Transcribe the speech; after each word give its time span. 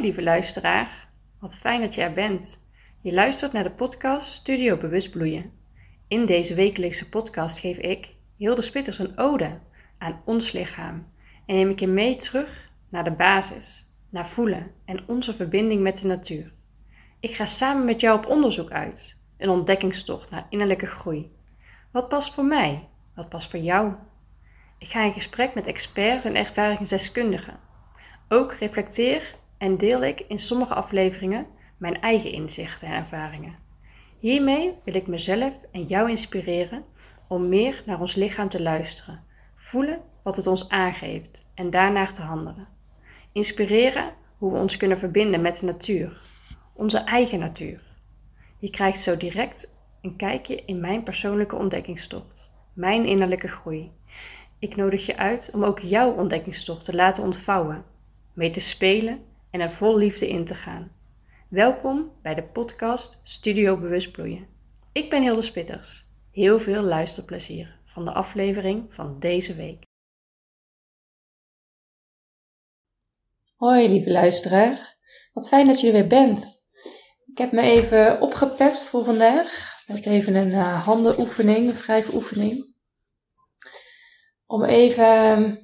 Lieve 0.00 0.22
luisteraar, 0.22 1.08
wat 1.38 1.54
fijn 1.54 1.80
dat 1.80 1.94
je 1.94 2.02
er 2.02 2.12
bent. 2.12 2.58
Je 3.00 3.12
luistert 3.12 3.52
naar 3.52 3.62
de 3.62 3.70
podcast 3.70 4.32
Studio 4.32 4.76
Bewust 4.76 5.10
Bloeien. 5.10 5.52
In 6.08 6.26
deze 6.26 6.54
wekelijkse 6.54 7.08
podcast 7.08 7.58
geef 7.58 7.78
ik, 7.78 8.14
Hilde 8.36 8.62
Spitters, 8.62 8.98
een 8.98 9.18
ode 9.18 9.58
aan 9.98 10.22
ons 10.24 10.52
lichaam 10.52 11.06
en 11.46 11.54
neem 11.54 11.70
ik 11.70 11.80
je 11.80 11.86
mee 11.86 12.16
terug 12.16 12.70
naar 12.88 13.04
de 13.04 13.10
basis, 13.10 13.92
naar 14.10 14.26
voelen 14.26 14.70
en 14.84 15.08
onze 15.08 15.34
verbinding 15.34 15.80
met 15.80 15.98
de 15.98 16.06
natuur. 16.06 16.52
Ik 17.20 17.34
ga 17.34 17.46
samen 17.46 17.84
met 17.84 18.00
jou 18.00 18.18
op 18.18 18.26
onderzoek 18.26 18.70
uit, 18.70 19.22
een 19.36 19.48
ontdekkingstocht 19.48 20.30
naar 20.30 20.46
innerlijke 20.48 20.86
groei. 20.86 21.32
Wat 21.90 22.08
past 22.08 22.34
voor 22.34 22.44
mij? 22.44 22.88
Wat 23.14 23.28
past 23.28 23.50
voor 23.50 23.60
jou? 23.60 23.92
Ik 24.78 24.88
ga 24.88 25.02
in 25.02 25.12
gesprek 25.12 25.54
met 25.54 25.66
experts 25.66 26.24
en 26.24 26.36
ervaringsdeskundigen. 26.36 27.58
Ook 28.28 28.52
reflecteer 28.52 29.40
en 29.62 29.76
deel 29.76 30.02
ik 30.02 30.20
in 30.20 30.38
sommige 30.38 30.74
afleveringen 30.74 31.46
mijn 31.76 32.00
eigen 32.00 32.32
inzichten 32.32 32.88
en 32.88 32.94
ervaringen. 32.94 33.58
Hiermee 34.18 34.74
wil 34.84 34.94
ik 34.94 35.06
mezelf 35.06 35.54
en 35.72 35.84
jou 35.84 36.10
inspireren 36.10 36.84
om 37.28 37.48
meer 37.48 37.82
naar 37.86 38.00
ons 38.00 38.14
lichaam 38.14 38.48
te 38.48 38.62
luisteren, 38.62 39.24
voelen 39.54 40.00
wat 40.22 40.36
het 40.36 40.46
ons 40.46 40.68
aangeeft 40.68 41.50
en 41.54 41.70
daarnaar 41.70 42.14
te 42.14 42.22
handelen. 42.22 42.68
Inspireren 43.32 44.12
hoe 44.38 44.52
we 44.52 44.58
ons 44.58 44.76
kunnen 44.76 44.98
verbinden 44.98 45.40
met 45.40 45.58
de 45.58 45.66
natuur, 45.66 46.20
onze 46.72 46.98
eigen 46.98 47.38
natuur. 47.38 47.82
Je 48.58 48.70
krijgt 48.70 49.00
zo 49.00 49.16
direct 49.16 49.78
een 50.00 50.16
kijkje 50.16 50.62
in 50.64 50.80
mijn 50.80 51.02
persoonlijke 51.02 51.56
ontdekkingstocht, 51.56 52.52
mijn 52.72 53.06
innerlijke 53.06 53.48
groei. 53.48 53.92
Ik 54.58 54.76
nodig 54.76 55.06
je 55.06 55.16
uit 55.16 55.50
om 55.54 55.64
ook 55.64 55.78
jouw 55.78 56.12
ontdekkingstocht 56.12 56.84
te 56.84 56.94
laten 56.94 57.24
ontvouwen, 57.24 57.84
mee 58.32 58.50
te 58.50 58.60
spelen 58.60 59.30
en 59.52 59.60
er 59.60 59.70
vol 59.70 59.96
liefde 59.96 60.28
in 60.28 60.44
te 60.44 60.54
gaan. 60.54 60.92
Welkom 61.48 62.12
bij 62.22 62.34
de 62.34 62.42
podcast 62.42 63.20
Studio 63.22 63.78
Bewust 63.78 64.12
Bloeien. 64.12 64.46
Ik 64.92 65.10
ben 65.10 65.22
Hilde 65.22 65.42
Spitters. 65.42 66.04
Heel 66.30 66.58
veel 66.58 66.82
luisterplezier 66.82 67.78
van 67.86 68.04
de 68.04 68.12
aflevering 68.12 68.94
van 68.94 69.18
deze 69.18 69.54
week. 69.54 69.82
Hoi 73.54 73.88
lieve 73.88 74.10
luisteraar, 74.10 74.96
wat 75.32 75.48
fijn 75.48 75.66
dat 75.66 75.80
je 75.80 75.86
er 75.86 75.92
weer 75.92 76.06
bent. 76.06 76.62
Ik 77.26 77.38
heb 77.38 77.52
me 77.52 77.60
even 77.60 78.20
opgepept 78.20 78.82
voor 78.82 79.04
vandaag 79.04 79.72
met 79.86 80.06
even 80.06 80.34
een 80.34 80.48
uh, 80.48 80.84
handenoefening, 80.84 81.68
een 81.68 81.74
wrijfoefening. 81.74 82.74
Om 84.46 84.64
even 84.64 85.04
ehm, 85.04 85.56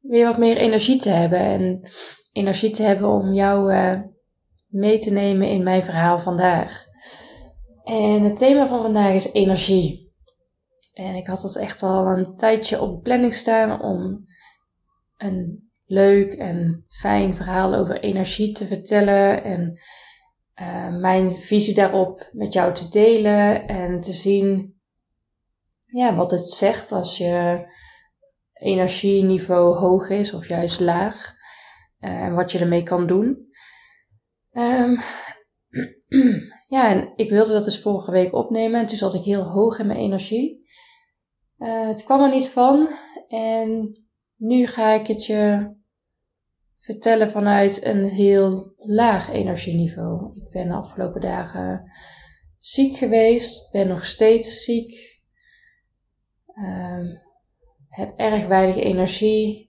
weer 0.00 0.26
wat 0.26 0.38
meer 0.38 0.56
energie 0.56 0.98
te 0.98 1.10
hebben 1.10 1.38
en 1.38 1.90
energie 2.38 2.70
te 2.70 2.82
hebben 2.82 3.08
om 3.08 3.32
jou 3.32 3.72
uh, 3.72 4.00
mee 4.66 4.98
te 4.98 5.10
nemen 5.10 5.48
in 5.48 5.62
mijn 5.62 5.82
verhaal 5.82 6.18
vandaag. 6.18 6.86
En 7.84 8.22
het 8.22 8.36
thema 8.36 8.66
van 8.66 8.82
vandaag 8.82 9.14
is 9.14 9.32
energie. 9.32 10.12
En 10.92 11.14
ik 11.14 11.26
had 11.26 11.40
dat 11.40 11.56
echt 11.56 11.82
al 11.82 12.06
een 12.06 12.36
tijdje 12.36 12.80
op 12.80 13.02
planning 13.02 13.34
staan 13.34 13.82
om 13.82 14.26
een 15.16 15.70
leuk 15.86 16.32
en 16.32 16.84
fijn 16.88 17.36
verhaal 17.36 17.74
over 17.74 18.00
energie 18.00 18.52
te 18.52 18.66
vertellen 18.66 19.44
en 19.44 19.80
uh, 20.60 20.96
mijn 20.96 21.36
visie 21.36 21.74
daarop 21.74 22.28
met 22.32 22.52
jou 22.52 22.74
te 22.74 22.88
delen 22.88 23.66
en 23.66 24.00
te 24.00 24.12
zien 24.12 24.76
ja, 25.86 26.14
wat 26.14 26.30
het 26.30 26.48
zegt 26.48 26.92
als 26.92 27.18
je 27.18 27.66
energieniveau 28.52 29.78
hoog 29.78 30.08
is 30.08 30.32
of 30.32 30.48
juist 30.48 30.80
laag. 30.80 31.36
Eh, 31.98 32.22
en 32.22 32.34
wat 32.34 32.52
je 32.52 32.58
ermee 32.58 32.82
kan 32.82 33.06
doen. 33.06 33.46
Um, 34.52 34.98
ja, 36.76 36.90
en 36.90 37.12
ik 37.16 37.30
wilde 37.30 37.52
dat 37.52 37.64
dus 37.64 37.82
vorige 37.82 38.10
week 38.10 38.34
opnemen 38.34 38.80
en 38.80 38.86
toen 38.86 38.98
zat 38.98 39.14
ik 39.14 39.22
heel 39.22 39.42
hoog 39.42 39.78
in 39.78 39.86
mijn 39.86 39.98
energie. 39.98 40.66
Uh, 41.58 41.86
het 41.86 42.04
kwam 42.04 42.20
er 42.20 42.30
niet 42.30 42.48
van 42.48 42.88
en 43.28 43.98
nu 44.36 44.66
ga 44.66 44.92
ik 44.92 45.06
het 45.06 45.26
je 45.26 45.74
vertellen 46.78 47.30
vanuit 47.30 47.84
een 47.84 48.04
heel 48.04 48.74
laag 48.76 49.30
energieniveau. 49.30 50.36
Ik 50.36 50.50
ben 50.50 50.68
de 50.68 50.74
afgelopen 50.74 51.20
dagen 51.20 51.90
ziek 52.58 52.96
geweest, 52.96 53.70
ben 53.72 53.88
nog 53.88 54.04
steeds 54.04 54.64
ziek, 54.64 55.20
um, 56.56 57.20
heb 57.88 58.18
erg 58.18 58.46
weinig 58.46 58.76
energie, 58.76 59.67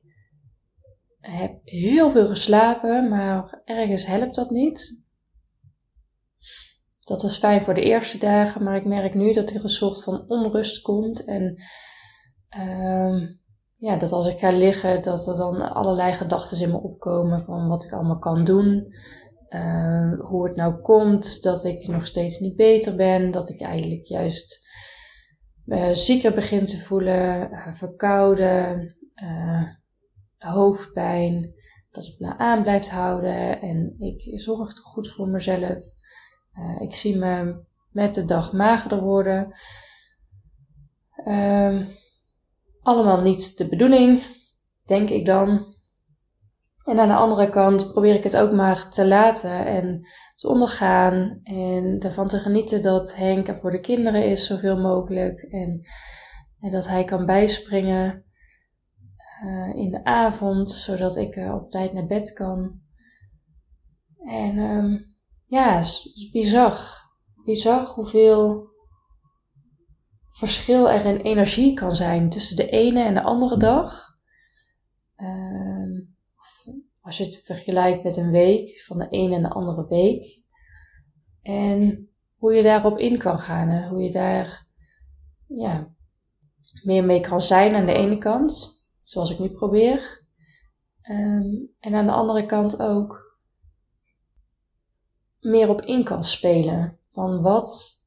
heb 1.31 1.59
heel 1.63 2.11
veel 2.11 2.27
geslapen, 2.27 3.09
maar 3.09 3.61
ergens 3.65 4.05
helpt 4.05 4.35
dat 4.35 4.49
niet. 4.49 5.03
Dat 7.03 7.21
was 7.21 7.37
fijn 7.37 7.61
voor 7.61 7.73
de 7.73 7.83
eerste 7.83 8.17
dagen, 8.17 8.63
maar 8.63 8.75
ik 8.75 8.85
merk 8.85 9.13
nu 9.13 9.33
dat 9.33 9.49
er 9.49 9.63
een 9.63 9.69
soort 9.69 10.03
van 10.03 10.25
onrust 10.27 10.81
komt. 10.81 11.25
En 11.25 11.55
uh, 12.57 13.29
ja, 13.75 13.95
dat 13.95 14.11
als 14.11 14.27
ik 14.27 14.39
ga 14.39 14.51
liggen, 14.51 15.01
dat 15.01 15.27
er 15.27 15.37
dan 15.37 15.73
allerlei 15.73 16.13
gedachten 16.13 16.61
in 16.61 16.69
me 16.69 16.81
opkomen 16.81 17.43
van 17.43 17.67
wat 17.67 17.83
ik 17.83 17.93
allemaal 17.93 18.19
kan 18.19 18.43
doen. 18.43 18.93
Uh, 19.49 20.19
hoe 20.19 20.47
het 20.47 20.55
nou 20.55 20.81
komt 20.81 21.43
dat 21.43 21.63
ik 21.63 21.87
nog 21.87 22.05
steeds 22.07 22.39
niet 22.39 22.55
beter 22.55 22.95
ben. 22.95 23.31
Dat 23.31 23.49
ik 23.49 23.61
eigenlijk 23.61 24.05
juist 24.05 24.67
uh, 25.65 25.89
zieker 25.89 26.33
begin 26.33 26.65
te 26.65 26.77
voelen, 26.77 27.51
uh, 27.51 27.73
verkouden 27.73 28.95
hoofdpijn, 30.47 31.53
dat 31.91 32.05
het 32.05 32.19
me 32.19 32.37
aan 32.37 32.61
blijft 32.61 32.89
houden 32.89 33.61
en 33.61 33.95
ik 33.99 34.39
zorg 34.39 34.79
goed 34.79 35.11
voor 35.11 35.27
mezelf. 35.27 35.83
Uh, 36.57 36.81
ik 36.81 36.93
zie 36.93 37.17
me 37.17 37.63
met 37.91 38.13
de 38.13 38.25
dag 38.25 38.53
magerder 38.53 39.01
worden. 39.01 39.53
Um, 41.27 41.87
allemaal 42.81 43.21
niet 43.21 43.57
de 43.57 43.67
bedoeling, 43.67 44.23
denk 44.85 45.09
ik 45.09 45.25
dan. 45.25 45.77
En 46.85 46.99
aan 46.99 47.07
de 47.07 47.13
andere 47.13 47.49
kant 47.49 47.91
probeer 47.91 48.15
ik 48.15 48.23
het 48.23 48.37
ook 48.37 48.51
maar 48.51 48.89
te 48.89 49.07
laten 49.07 49.65
en 49.65 50.07
te 50.35 50.47
ondergaan 50.47 51.39
en 51.43 51.99
ervan 51.99 52.27
te 52.27 52.39
genieten 52.39 52.81
dat 52.81 53.15
Henk 53.15 53.47
er 53.47 53.59
voor 53.59 53.71
de 53.71 53.79
kinderen 53.79 54.25
is 54.25 54.45
zoveel 54.45 54.77
mogelijk 54.77 55.41
en, 55.41 55.81
en 56.59 56.71
dat 56.71 56.87
hij 56.87 57.03
kan 57.03 57.25
bijspringen 57.25 58.23
uh, 59.43 59.75
in 59.75 59.91
de 59.91 60.03
avond, 60.03 60.71
zodat 60.71 61.15
ik 61.15 61.35
uh, 61.35 61.53
op 61.53 61.71
tijd 61.71 61.93
naar 61.93 62.05
bed 62.05 62.33
kan. 62.33 62.81
En 64.25 64.57
um, 64.57 65.15
ja, 65.45 65.75
het 65.75 65.85
is 65.85 66.29
bizar. 66.31 66.97
Bizar 67.45 67.85
hoeveel 67.85 68.67
verschil 70.29 70.89
er 70.89 71.05
in 71.05 71.17
energie 71.17 71.73
kan 71.73 71.95
zijn 71.95 72.29
tussen 72.29 72.55
de 72.55 72.69
ene 72.69 73.03
en 73.03 73.13
de 73.13 73.21
andere 73.21 73.57
dag. 73.57 74.07
Um, 75.17 76.15
als 77.01 77.17
je 77.17 77.23
het 77.23 77.41
vergelijkt 77.43 78.03
met 78.03 78.17
een 78.17 78.31
week, 78.31 78.83
van 78.85 78.97
de 78.97 79.07
ene 79.09 79.35
en 79.35 79.41
de 79.41 79.49
andere 79.49 79.87
week. 79.87 80.41
En 81.41 82.09
hoe 82.35 82.53
je 82.53 82.63
daarop 82.63 82.97
in 82.97 83.17
kan 83.17 83.39
gaan 83.39 83.87
hoe 83.87 84.01
je 84.01 84.11
daar 84.11 84.67
ja, 85.47 85.87
meer 86.83 87.05
mee 87.05 87.19
kan 87.19 87.41
zijn 87.41 87.75
aan 87.75 87.85
de 87.85 87.93
ene 87.93 88.17
kant 88.17 88.78
zoals 89.09 89.29
ik 89.29 89.39
nu 89.39 89.49
probeer. 89.49 90.23
Um, 91.11 91.69
en 91.79 91.93
aan 91.93 92.05
de 92.05 92.11
andere 92.11 92.45
kant 92.45 92.81
ook 92.81 93.37
meer 95.39 95.69
op 95.69 95.81
in 95.81 96.03
kan 96.03 96.23
spelen. 96.23 96.97
Van 97.11 97.41
wat 97.41 97.97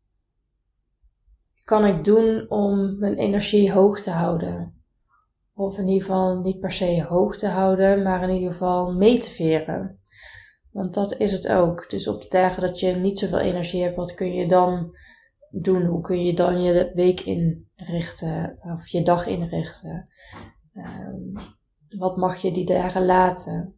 kan 1.65 1.85
ik 1.85 2.05
doen 2.05 2.51
om 2.51 2.99
mijn 2.99 3.15
energie 3.15 3.73
hoog 3.73 4.01
te 4.01 4.11
houden? 4.11 4.83
Of 5.55 5.79
in 5.79 5.89
ieder 5.89 6.07
geval 6.07 6.41
niet 6.41 6.61
per 6.61 6.73
se 6.73 7.03
hoog 7.03 7.37
te 7.37 7.49
houden, 7.49 8.03
maar 8.03 8.23
in 8.23 8.35
ieder 8.35 8.53
geval 8.53 8.93
mee 8.93 9.19
te 9.19 9.31
veren. 9.31 10.01
Want 10.71 10.95
dat 10.95 11.17
is 11.17 11.33
het 11.33 11.49
ook. 11.49 11.91
Dus 11.91 12.09
op 12.09 12.23
de 12.23 12.29
dagen 12.29 12.63
dat 12.63 12.81
je 12.81 12.95
niet 12.95 13.19
zoveel 13.19 13.39
energie 13.39 13.83
hebt, 13.83 13.97
wat 13.97 14.15
kun 14.15 14.35
je 14.35 14.49
dan 14.49 14.97
doen? 15.51 15.85
Hoe 15.85 16.01
kun 16.01 16.25
je 16.25 16.35
dan 16.35 16.63
je 16.63 16.93
week 16.95 17.21
inrichten 17.21 18.59
of 18.63 18.89
je 18.89 19.03
dag 19.03 19.27
inrichten? 19.27 20.09
Um, 20.75 21.33
wat 21.99 22.17
mag 22.17 22.43
je 22.43 22.53
die 22.53 22.67
dagen 22.67 23.05
laten? 23.05 23.77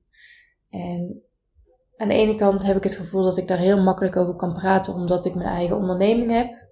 En 0.69 1.23
aan 1.97 2.09
de 2.09 2.15
ene 2.15 2.35
kant 2.35 2.63
heb 2.63 2.77
ik 2.77 2.83
het 2.83 2.95
gevoel 2.95 3.23
dat 3.23 3.37
ik 3.37 3.49
daar 3.49 3.59
heel 3.59 3.83
makkelijk 3.83 4.17
over 4.17 4.37
kan 4.37 4.55
praten, 4.55 4.95
omdat 4.95 5.25
ik 5.25 5.35
mijn 5.35 5.49
eigen 5.49 5.77
onderneming 5.77 6.31
heb, 6.31 6.69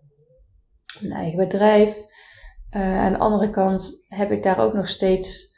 mijn 1.01 1.13
eigen 1.13 1.39
bedrijf. 1.39 1.97
Uh, 2.77 2.99
aan 2.99 3.13
de 3.13 3.19
andere 3.19 3.51
kant 3.51 4.05
heb 4.09 4.31
ik 4.31 4.43
daar 4.43 4.59
ook 4.59 4.73
nog 4.73 4.89
steeds 4.89 5.57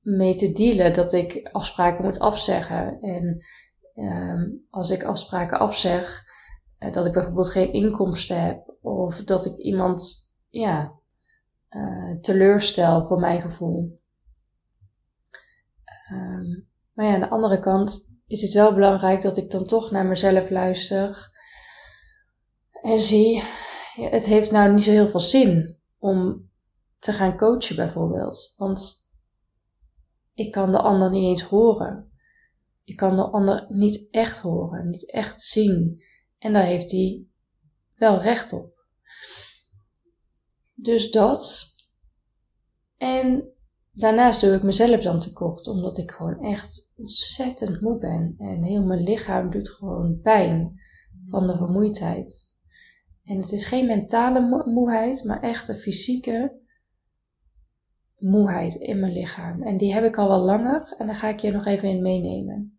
mee 0.00 0.34
te 0.34 0.52
dealen 0.52 0.92
dat 0.92 1.12
ik 1.12 1.48
afspraken 1.52 2.04
moet 2.04 2.18
afzeggen. 2.18 3.00
En 3.00 3.44
um, 3.94 4.66
als 4.70 4.90
ik 4.90 5.04
afspraken 5.04 5.58
afzeg, 5.58 6.24
uh, 6.78 6.92
dat 6.92 7.06
ik 7.06 7.12
bijvoorbeeld 7.12 7.50
geen 7.50 7.72
inkomsten 7.72 8.42
heb, 8.42 8.74
of 8.80 9.24
dat 9.24 9.46
ik 9.46 9.56
iemand 9.56 10.16
ja, 10.48 10.95
uh, 11.76 12.20
teleurstel 12.20 13.06
voor 13.06 13.20
mijn 13.20 13.40
gevoel. 13.40 14.00
Um, 16.12 16.68
Maar 16.92 17.06
ja, 17.06 17.14
aan 17.14 17.20
de 17.20 17.28
andere 17.28 17.60
kant 17.60 18.18
is 18.26 18.42
het 18.42 18.52
wel 18.52 18.74
belangrijk 18.74 19.22
dat 19.22 19.36
ik 19.36 19.50
dan 19.50 19.64
toch 19.64 19.90
naar 19.90 20.06
mezelf 20.06 20.50
luister 20.50 21.34
en 22.86 23.00
zie, 23.00 23.42
ja, 23.94 24.08
het 24.10 24.24
heeft 24.24 24.50
nou 24.50 24.72
niet 24.72 24.84
zo 24.84 24.90
heel 24.90 25.08
veel 25.08 25.20
zin 25.20 25.78
om 25.98 26.50
te 26.98 27.12
gaan 27.12 27.36
coachen 27.36 27.76
bijvoorbeeld. 27.76 28.54
Want 28.56 28.94
ik 30.34 30.52
kan 30.52 30.72
de 30.72 30.80
ander 30.80 31.10
niet 31.10 31.24
eens 31.24 31.42
horen. 31.42 32.12
Ik 32.84 32.96
kan 32.96 33.16
de 33.16 33.22
ander 33.22 33.66
niet 33.68 34.08
echt 34.10 34.38
horen, 34.38 34.88
niet 34.88 35.10
echt 35.10 35.42
zien. 35.42 36.02
En 36.38 36.52
daar 36.52 36.64
heeft 36.64 36.90
hij 36.90 37.26
wel 37.94 38.20
recht 38.20 38.52
op. 38.52 38.75
Dus 40.76 41.10
dat. 41.10 41.66
En 42.96 43.48
daarnaast 43.92 44.40
doe 44.40 44.54
ik 44.54 44.62
mezelf 44.62 45.02
dan 45.02 45.20
tekort, 45.20 45.66
omdat 45.66 45.98
ik 45.98 46.10
gewoon 46.10 46.44
echt 46.44 46.94
ontzettend 46.96 47.80
moe 47.80 47.98
ben. 47.98 48.34
En 48.38 48.62
heel 48.62 48.84
mijn 48.84 49.02
lichaam 49.02 49.50
doet 49.50 49.68
gewoon 49.68 50.20
pijn 50.20 50.80
van 51.26 51.46
de 51.46 51.56
vermoeidheid. 51.56 52.54
En 53.24 53.40
het 53.40 53.52
is 53.52 53.64
geen 53.64 53.86
mentale 53.86 54.64
moeheid, 54.66 55.24
maar 55.24 55.42
echt 55.42 55.68
een 55.68 55.74
fysieke 55.74 56.60
moeheid 58.18 58.74
in 58.74 59.00
mijn 59.00 59.12
lichaam. 59.12 59.62
En 59.62 59.76
die 59.76 59.94
heb 59.94 60.04
ik 60.04 60.16
al 60.16 60.28
wel 60.28 60.40
langer 60.40 60.94
en 60.98 61.06
daar 61.06 61.16
ga 61.16 61.28
ik 61.28 61.40
je 61.40 61.50
nog 61.50 61.66
even 61.66 61.88
in 61.88 62.02
meenemen. 62.02 62.78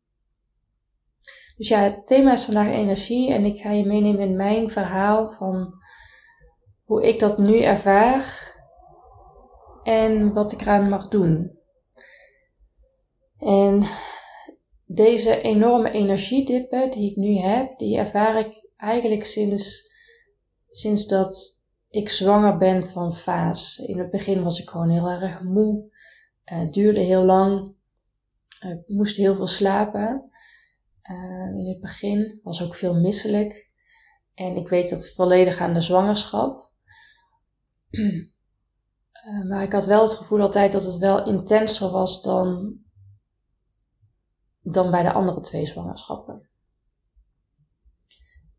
Dus 1.57 1.67
ja, 1.67 1.79
het 1.79 2.07
thema 2.07 2.33
is 2.33 2.45
vandaag 2.45 2.67
energie 2.67 3.33
en 3.33 3.45
ik 3.45 3.61
ga 3.61 3.71
je 3.71 3.85
meenemen 3.85 4.21
in 4.21 4.35
mijn 4.35 4.69
verhaal 4.69 5.31
van 5.31 5.73
hoe 6.87 7.07
ik 7.07 7.19
dat 7.19 7.37
nu 7.37 7.61
ervaar 7.61 8.55
en 9.83 10.33
wat 10.33 10.51
ik 10.51 10.61
eraan 10.61 10.89
mag 10.89 11.07
doen. 11.07 11.59
En 13.37 13.83
deze 14.85 15.41
enorme 15.41 15.91
energiedippen 15.91 16.91
die 16.91 17.11
ik 17.11 17.15
nu 17.15 17.35
heb, 17.35 17.77
die 17.77 17.97
ervaar 17.97 18.39
ik 18.39 18.69
eigenlijk 18.77 19.23
sinds, 19.23 19.91
sinds 20.69 21.07
dat 21.07 21.65
ik 21.89 22.09
zwanger 22.09 22.57
ben 22.57 22.87
van 22.87 23.15
Faas. 23.15 23.77
In 23.77 23.99
het 23.99 24.11
begin 24.11 24.43
was 24.43 24.59
ik 24.61 24.69
gewoon 24.69 24.89
heel 24.89 25.09
erg 25.09 25.41
moe. 25.41 25.91
Het 26.43 26.73
duurde 26.73 27.01
heel 27.01 27.23
lang. 27.23 27.75
Ik 28.59 28.83
moest 28.87 29.15
heel 29.15 29.35
veel 29.35 29.47
slapen. 29.47 30.29
Uh, 31.11 31.59
in 31.59 31.67
het 31.67 31.79
begin 31.79 32.39
was 32.43 32.63
ook 32.63 32.75
veel 32.75 32.95
misselijk. 32.95 33.69
En 34.33 34.55
ik 34.55 34.67
weet 34.67 34.89
dat 34.89 35.09
volledig 35.09 35.59
aan 35.59 35.73
de 35.73 35.81
zwangerschap. 35.81 36.66
Uh, 37.91 39.49
maar 39.49 39.63
ik 39.63 39.71
had 39.71 39.85
wel 39.85 40.01
het 40.01 40.13
gevoel 40.13 40.41
altijd 40.41 40.71
dat 40.71 40.83
het 40.83 40.97
wel 40.97 41.25
intenser 41.27 41.89
was 41.91 42.21
dan, 42.21 42.77
dan 44.61 44.91
bij 44.91 45.03
de 45.03 45.13
andere 45.13 45.41
twee 45.41 45.65
zwangerschappen. 45.65 46.49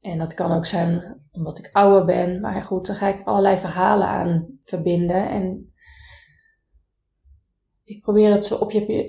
En 0.00 0.18
dat 0.18 0.34
kan 0.34 0.52
ook 0.52 0.66
zijn 0.66 1.20
omdat 1.30 1.58
ik 1.58 1.70
ouder 1.72 2.04
ben. 2.04 2.40
Maar 2.40 2.62
goed, 2.62 2.86
dan 2.86 2.96
ga 2.96 3.08
ik 3.08 3.26
allerlei 3.26 3.58
verhalen 3.58 4.06
aan 4.06 4.58
verbinden. 4.64 5.28
En 5.28 5.72
ik 7.84 8.02
probeer 8.02 8.32
het 8.32 8.46
zo 8.46 8.54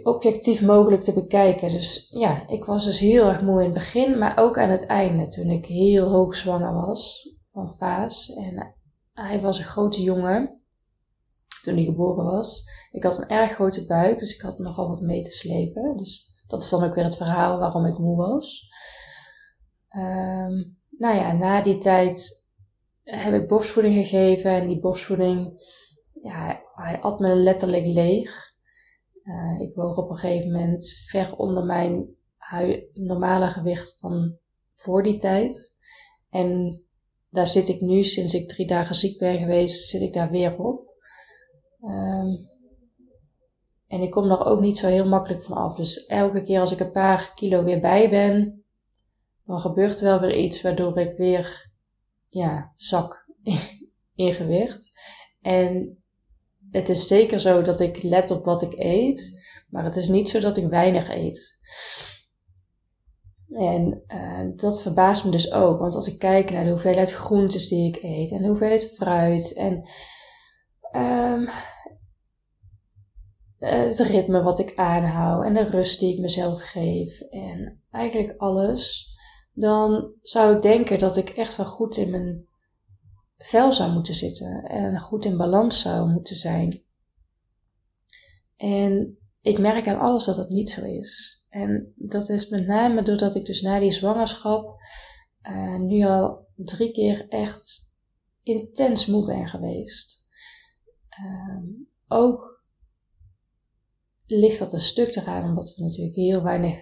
objectief 0.04 0.62
mogelijk 0.62 1.02
te 1.02 1.14
bekijken. 1.14 1.70
Dus 1.70 2.08
ja, 2.10 2.48
ik 2.48 2.66
was 2.66 2.86
dus 2.86 3.00
heel 3.00 3.28
erg 3.28 3.42
moe 3.42 3.60
in 3.60 3.66
het 3.66 3.74
begin, 3.74 4.18
maar 4.18 4.38
ook 4.38 4.58
aan 4.58 4.70
het 4.70 4.86
einde, 4.86 5.28
toen 5.28 5.50
ik 5.50 5.66
heel 5.66 6.10
hoog 6.10 6.36
zwanger 6.36 6.74
was 6.74 7.34
van 7.52 7.74
Vaas. 7.74 8.34
En 8.34 8.76
hij 9.28 9.42
was 9.42 9.58
een 9.58 9.64
grote 9.64 10.02
jongen 10.02 10.62
toen 11.62 11.76
hij 11.76 11.84
geboren 11.84 12.26
was. 12.26 12.64
Ik 12.92 13.04
had 13.04 13.18
een 13.18 13.28
erg 13.28 13.54
grote 13.54 13.86
buik, 13.86 14.20
dus 14.20 14.34
ik 14.34 14.42
had 14.42 14.60
nogal 14.60 14.90
wat 14.90 15.02
mee 15.02 15.24
te 15.24 15.32
slepen. 15.32 15.98
Dus 15.98 16.44
dat 16.48 16.62
is 16.62 16.70
dan 16.70 16.84
ook 16.84 16.96
weer 16.96 17.04
het 17.04 17.18
verhaal 17.18 17.60
waarom 17.60 17.86
ik 17.86 17.98
moe 17.98 18.18
was. 18.18 18.68
Um, 19.96 20.78
nou 20.90 21.16
ja, 21.16 21.32
na 21.32 21.62
die 21.62 21.78
tijd 21.78 22.32
heb 23.04 23.34
ik 23.34 23.48
borstvoeding 23.48 23.96
gegeven. 23.96 24.52
En 24.52 24.68
die 24.68 24.80
borstvoeding, 24.80 25.64
ja, 26.24 26.62
hij 26.76 27.00
at 27.02 27.20
me 27.20 27.36
letterlijk 27.36 27.86
leeg. 27.86 28.48
Uh, 29.24 29.60
ik 29.60 29.76
woog 29.76 29.98
op 29.98 30.10
een 30.10 30.18
gegeven 30.18 30.52
moment 30.52 30.88
ver 31.08 31.36
onder 31.36 31.64
mijn 31.66 32.08
normale 32.94 33.48
gewicht 33.48 33.98
van 34.00 34.38
voor 34.76 35.04
die 35.04 35.18
tijd. 35.18 35.78
En 36.30 36.82
daar 37.30 37.48
zit 37.48 37.70
ik 37.70 37.82
nu, 37.82 38.04
sinds 38.04 38.34
ik 38.34 38.48
drie 38.48 38.68
dagen 38.68 38.96
ziek 38.96 39.20
ben 39.20 39.38
geweest, 39.38 39.90
zit 39.90 40.02
ik 40.02 40.14
daar 40.14 40.32
weer 40.32 40.58
op. 40.58 40.88
Um, 41.82 42.50
en 43.88 44.02
ik 44.02 44.12
kom 44.12 44.32
er 44.32 44.46
ook 44.46 44.60
niet 44.60 44.78
zo 44.78 44.88
heel 44.88 45.08
makkelijk 45.08 45.44
van 45.44 45.58
af. 45.58 45.76
Dus 45.76 46.06
elke 46.06 46.42
keer 46.42 46.60
als 46.60 46.72
ik 46.72 46.80
een 46.80 46.92
paar 46.92 47.32
kilo 47.36 47.64
weer 47.64 47.80
bij 47.80 48.10
ben, 48.10 48.64
dan 49.46 49.60
gebeurt 49.60 50.00
er 50.00 50.06
wel 50.06 50.20
weer 50.20 50.38
iets 50.38 50.62
waardoor 50.62 50.98
ik 50.98 51.18
weer, 51.18 51.72
ja, 52.28 52.74
zak 52.76 53.26
in 54.16 54.34
gewicht. 54.34 54.92
En 55.42 55.98
het 56.72 56.90
is 56.90 57.08
zeker 57.08 57.40
zo 57.40 57.62
dat 57.62 57.80
ik 57.80 58.04
let 58.04 58.32
op 58.32 58.46
wat 58.46 58.62
ik 58.62 58.74
eet, 58.76 59.48
maar 59.70 59.84
het 59.84 59.96
is 59.96 60.08
niet 60.08 60.30
zo 60.30 60.40
dat 60.40 60.58
ik 60.58 60.68
weinig 60.68 61.10
eet. 61.10 61.60
En 63.50 64.04
uh, 64.08 64.58
dat 64.58 64.82
verbaast 64.82 65.26
me 65.26 65.32
dus 65.32 65.52
ook, 65.52 65.80
want 65.80 65.96
als 65.96 66.08
ik 66.08 66.20
kijk 66.20 66.52
naar 66.52 66.64
de 66.64 66.70
hoeveelheid 66.70 67.12
groentes 67.12 67.68
die 67.68 67.88
ik 67.88 68.04
eet 68.04 68.32
en 68.32 68.42
de 68.42 68.48
hoeveelheid 68.48 68.92
fruit 68.96 69.54
en 69.54 69.90
um, 70.96 71.50
het 73.58 74.00
ritme 74.00 74.42
wat 74.42 74.60
ik 74.60 74.76
aanhoud 74.76 75.44
en 75.46 75.54
de 75.54 75.64
rust 75.64 76.00
die 76.00 76.14
ik 76.14 76.20
mezelf 76.20 76.62
geef 76.62 77.20
en 77.22 77.82
eigenlijk 77.92 78.34
alles, 78.38 79.10
dan 79.54 80.14
zou 80.22 80.56
ik 80.56 80.62
denken 80.62 81.00
dat 81.00 81.18
ik 81.18 81.30
echt 81.30 81.56
wel 81.56 81.66
goed 81.66 81.98
in 81.98 82.10
mijn 82.10 82.48
vel 83.38 83.74
zou 83.74 83.92
moeten 83.92 84.16
zitten 84.16 84.64
en 84.64 85.00
goed 85.00 85.26
in 85.26 85.38
balans 85.38 85.82
zou 85.82 86.10
moeten 86.10 86.36
zijn. 86.36 86.84
En 88.58 89.19
ik 89.42 89.60
merk 89.60 89.88
aan 89.88 90.00
alles 90.00 90.26
dat 90.26 90.38
het 90.38 90.50
niet 90.50 90.70
zo 90.70 90.86
is. 90.86 91.44
En 91.50 91.94
dat 91.96 92.30
is 92.30 92.50
met 92.50 92.68
name 92.68 93.04
doordat 93.04 93.36
ik 93.36 93.46
dus 93.46 93.62
na 93.62 93.80
die 93.80 93.92
zwangerschap 93.92 94.80
uh, 95.44 95.78
nu 95.78 96.04
al 96.04 96.48
drie 96.56 96.92
keer 96.92 97.28
echt 97.28 97.96
intens 98.44 99.06
moe 99.06 99.26
ben 99.26 99.48
geweest. 99.48 100.24
Uh, 101.20 101.64
ook 102.08 102.64
ligt 104.26 104.60
dat 104.60 104.74
een 104.74 104.80
stuk 104.80 105.16
eraan 105.16 105.44
omdat 105.44 105.76
we 105.76 105.84
natuurlijk 105.84 106.16
heel 106.16 106.44
weinig 106.44 106.76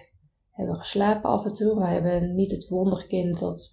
hebben 0.50 0.76
geslapen 0.76 1.30
af 1.30 1.44
en 1.44 1.52
toe. 1.52 1.78
We 1.78 1.86
hebben 1.86 2.34
niet 2.34 2.50
het 2.50 2.68
wonderkind 2.68 3.38
dat 3.38 3.70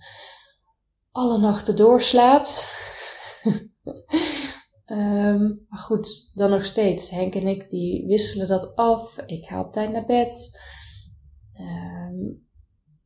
alle 1.12 1.40
nachten 1.40 1.76
doorslaapt. 1.76 2.70
um, 4.96 5.66
maar 5.70 5.80
goed, 5.80 6.32
dan 6.34 6.50
nog 6.50 6.66
steeds. 6.66 7.10
Henk 7.10 7.36
en 7.36 7.48
ik 7.48 7.70
die 7.70 8.06
wisselen 8.08 8.48
dat 8.48 8.76
af. 8.76 9.18
Ik 9.26 9.46
ga 9.46 9.62
op 9.62 9.74
tijd 9.74 9.92
naar 9.92 10.06
bed. 10.06 10.60
Um, 11.60 12.48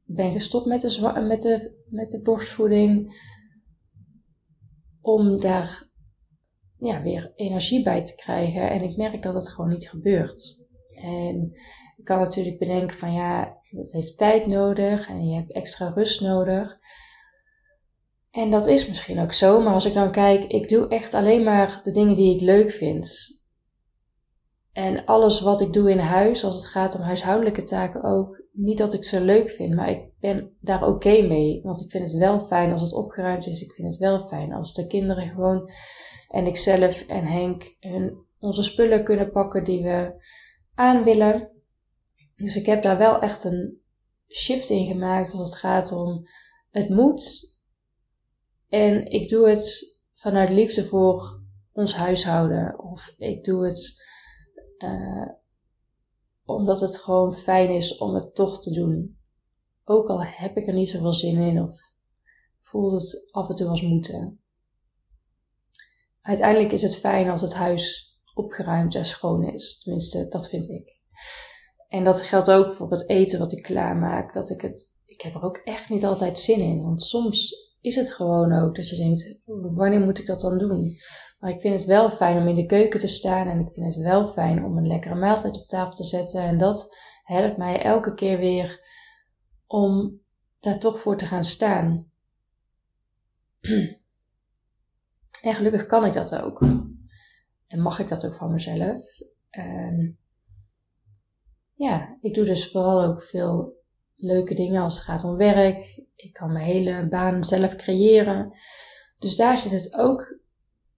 ben 0.03 0.33
gestopt 0.33 0.65
met 0.65 0.81
de, 0.81 1.21
met, 1.27 1.41
de, 1.41 1.83
met 1.89 2.11
de 2.11 2.21
borstvoeding. 2.21 3.13
Om 5.01 5.39
daar 5.39 5.89
ja, 6.77 7.01
weer 7.01 7.33
energie 7.35 7.83
bij 7.83 8.03
te 8.03 8.15
krijgen. 8.15 8.69
En 8.69 8.81
ik 8.81 8.97
merk 8.97 9.23
dat 9.23 9.33
het 9.33 9.49
gewoon 9.49 9.69
niet 9.69 9.89
gebeurt. 9.89 10.67
En 10.95 11.51
ik 11.97 12.05
kan 12.05 12.19
natuurlijk 12.19 12.59
bedenken 12.59 12.97
van 12.97 13.13
ja, 13.13 13.57
dat 13.69 13.91
heeft 13.91 14.17
tijd 14.17 14.47
nodig 14.47 15.09
en 15.09 15.27
je 15.27 15.35
hebt 15.35 15.53
extra 15.53 15.89
rust 15.89 16.21
nodig. 16.21 16.77
En 18.31 18.51
dat 18.51 18.67
is 18.67 18.87
misschien 18.87 19.19
ook 19.19 19.33
zo, 19.33 19.61
maar 19.61 19.73
als 19.73 19.85
ik 19.85 19.93
dan 19.93 20.11
kijk, 20.11 20.43
ik 20.43 20.69
doe 20.69 20.87
echt 20.87 21.13
alleen 21.13 21.43
maar 21.43 21.81
de 21.83 21.91
dingen 21.91 22.15
die 22.15 22.35
ik 22.35 22.41
leuk 22.41 22.71
vind. 22.71 23.37
En 24.71 25.05
alles 25.05 25.41
wat 25.41 25.61
ik 25.61 25.73
doe 25.73 25.91
in 25.91 25.99
huis, 25.99 26.43
als 26.43 26.53
het 26.53 26.65
gaat 26.65 26.95
om 26.95 27.01
huishoudelijke 27.01 27.63
taken 27.63 28.03
ook, 28.03 28.43
niet 28.51 28.77
dat 28.77 28.93
ik 28.93 29.03
ze 29.03 29.21
leuk 29.21 29.49
vind, 29.49 29.75
maar 29.75 29.89
ik 29.89 30.01
ben 30.19 30.51
daar 30.61 30.87
oké 30.87 31.21
mee. 31.21 31.61
Want 31.63 31.81
ik 31.81 31.91
vind 31.91 32.11
het 32.11 32.19
wel 32.19 32.39
fijn 32.39 32.71
als 32.71 32.81
het 32.81 32.93
opgeruimd 32.93 33.47
is. 33.47 33.61
Ik 33.61 33.71
vind 33.71 33.87
het 33.87 33.97
wel 33.97 34.27
fijn 34.27 34.53
als 34.53 34.73
de 34.73 34.87
kinderen 34.87 35.27
gewoon 35.27 35.71
en 36.27 36.47
ikzelf 36.47 37.01
en 37.01 37.25
Henk 37.25 37.75
hun, 37.79 38.17
onze 38.39 38.63
spullen 38.63 39.03
kunnen 39.03 39.31
pakken 39.31 39.63
die 39.63 39.83
we 39.83 40.23
aan 40.75 41.03
willen. 41.03 41.49
Dus 42.35 42.55
ik 42.55 42.65
heb 42.65 42.81
daar 42.83 42.97
wel 42.97 43.21
echt 43.21 43.43
een 43.43 43.81
shift 44.27 44.69
in 44.69 44.85
gemaakt 44.85 45.31
als 45.31 45.41
het 45.41 45.55
gaat 45.55 45.91
om 45.91 46.27
het 46.71 46.89
moet. 46.89 47.57
En 48.69 49.05
ik 49.05 49.29
doe 49.29 49.49
het 49.49 49.97
vanuit 50.13 50.49
liefde 50.49 50.85
voor 50.85 51.41
ons 51.71 51.95
huishouden. 51.95 52.79
Of 52.79 53.13
ik 53.17 53.43
doe 53.43 53.65
het 53.65 54.07
uh, 54.77 55.29
omdat 56.45 56.79
het 56.79 56.97
gewoon 56.97 57.33
fijn 57.33 57.69
is 57.69 57.97
om 57.97 58.15
het 58.15 58.35
toch 58.35 58.61
te 58.61 58.73
doen. 58.73 59.17
Ook 59.83 60.07
al 60.07 60.23
heb 60.23 60.57
ik 60.57 60.67
er 60.67 60.73
niet 60.73 60.89
zoveel 60.89 61.13
zin 61.13 61.37
in 61.37 61.61
of 61.61 61.79
voelt 62.59 63.01
het 63.01 63.31
af 63.31 63.49
en 63.49 63.55
toe 63.55 63.67
als 63.67 63.81
moeten. 63.81 64.39
Uiteindelijk 66.21 66.71
is 66.71 66.81
het 66.81 66.97
fijn 66.97 67.29
als 67.29 67.41
het 67.41 67.53
huis 67.53 68.13
opgeruimd 68.33 68.95
en 68.95 69.05
schoon 69.05 69.43
is. 69.43 69.79
Tenminste, 69.79 70.27
dat 70.27 70.49
vind 70.49 70.69
ik. 70.69 71.01
En 71.87 72.03
dat 72.03 72.21
geldt 72.21 72.51
ook 72.51 72.71
voor 72.71 72.91
het 72.91 73.09
eten 73.09 73.39
wat 73.39 73.51
ik 73.51 73.63
klaarmaak. 73.63 74.33
Dat 74.33 74.49
ik 74.49 74.61
het, 74.61 74.97
ik 75.05 75.21
heb 75.21 75.35
er 75.35 75.41
ook 75.41 75.57
echt 75.57 75.89
niet 75.89 76.05
altijd 76.05 76.39
zin 76.39 76.59
in. 76.59 76.83
Want 76.83 77.01
soms 77.01 77.68
is 77.81 77.95
het 77.95 78.13
gewoon 78.13 78.53
ook 78.53 78.75
dat 78.75 78.89
je 78.89 78.95
denkt, 78.95 79.39
wanneer 79.75 79.99
moet 79.99 80.19
ik 80.19 80.25
dat 80.25 80.41
dan 80.41 80.57
doen? 80.57 80.95
Maar 81.39 81.51
ik 81.51 81.61
vind 81.61 81.75
het 81.75 81.85
wel 81.85 82.09
fijn 82.09 82.37
om 82.37 82.47
in 82.47 82.55
de 82.55 82.65
keuken 82.65 82.99
te 82.99 83.07
staan 83.07 83.47
en 83.47 83.59
ik 83.59 83.73
vind 83.73 83.93
het 83.93 84.03
wel 84.03 84.27
fijn 84.27 84.63
om 84.63 84.77
een 84.77 84.87
lekkere 84.87 85.15
maaltijd 85.15 85.55
op 85.55 85.67
tafel 85.67 85.95
te 85.95 86.03
zetten. 86.03 86.41
En 86.41 86.57
dat 86.57 86.95
helpt 87.23 87.57
mij 87.57 87.81
elke 87.81 88.13
keer 88.13 88.37
weer 88.37 88.87
om 89.67 90.19
daar 90.59 90.79
toch 90.79 90.99
voor 90.99 91.17
te 91.17 91.25
gaan 91.25 91.43
staan. 91.43 92.11
En 95.41 95.55
gelukkig 95.55 95.85
kan 95.85 96.05
ik 96.05 96.13
dat 96.13 96.41
ook. 96.41 96.61
En 97.67 97.81
mag 97.81 97.99
ik 97.99 98.07
dat 98.07 98.25
ook 98.25 98.33
van 98.33 98.51
mezelf. 98.51 99.01
Ja, 101.73 102.17
ik 102.21 102.33
doe 102.33 102.45
dus 102.45 102.71
vooral 102.71 103.03
ook 103.03 103.23
veel 103.23 103.78
leuke 104.21 104.55
dingen 104.55 104.81
als 104.81 104.93
het 104.93 105.03
gaat 105.03 105.23
om 105.23 105.35
werk. 105.35 106.03
Ik 106.15 106.33
kan 106.33 106.51
mijn 106.51 106.65
hele 106.65 107.07
baan 107.09 107.43
zelf 107.43 107.75
creëren. 107.75 108.53
Dus 109.19 109.35
daar 109.35 109.57
zit 109.57 109.71
het 109.71 109.95
ook 109.97 110.39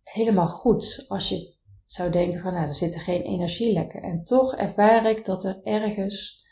helemaal 0.04 0.50
goed. 0.50 1.06
Als 1.08 1.30
je 1.30 1.56
zou 1.86 2.12
denken 2.12 2.42
van 2.42 2.54
nou, 2.54 2.68
er 2.68 2.74
zitten 2.74 3.00
geen 3.00 3.22
energielekken. 3.22 4.02
En 4.02 4.24
toch 4.24 4.56
ervaar 4.56 5.10
ik 5.10 5.26
dat 5.26 5.44
er 5.44 5.60
ergens 5.64 6.46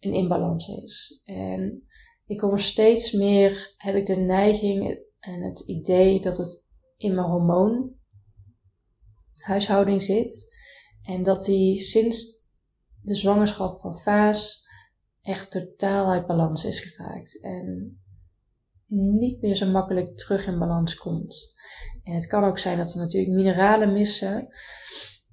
een 0.00 0.14
inbalans 0.14 0.68
is. 0.68 1.20
En 1.24 1.86
ik 2.26 2.38
kom 2.38 2.52
er 2.52 2.60
steeds 2.60 3.12
meer, 3.12 3.74
heb 3.76 3.94
ik 3.94 4.06
de 4.06 4.16
neiging 4.16 4.98
en 5.20 5.42
het 5.42 5.60
idee 5.60 6.20
dat 6.20 6.36
het 6.36 6.66
in 6.96 7.14
mijn 7.14 7.26
hormoonhuishouding 7.26 10.02
zit. 10.02 10.54
En 11.02 11.22
dat 11.22 11.44
die 11.44 11.80
sinds 11.80 12.44
de 13.02 13.14
zwangerschap 13.14 13.80
van 13.80 13.96
Vaas 13.96 14.65
echt 15.26 15.50
totaal 15.50 16.10
uit 16.10 16.26
balans 16.26 16.64
is 16.64 16.80
geraakt. 16.80 17.42
En 17.42 17.98
niet 19.18 19.40
meer 19.40 19.54
zo 19.54 19.70
makkelijk 19.70 20.16
terug 20.16 20.46
in 20.46 20.58
balans 20.58 20.94
komt. 20.94 21.54
En 22.02 22.14
het 22.14 22.26
kan 22.26 22.44
ook 22.44 22.58
zijn 22.58 22.76
dat 22.76 22.92
er 22.92 22.98
natuurlijk 22.98 23.32
mineralen 23.32 23.92
missen. 23.92 24.48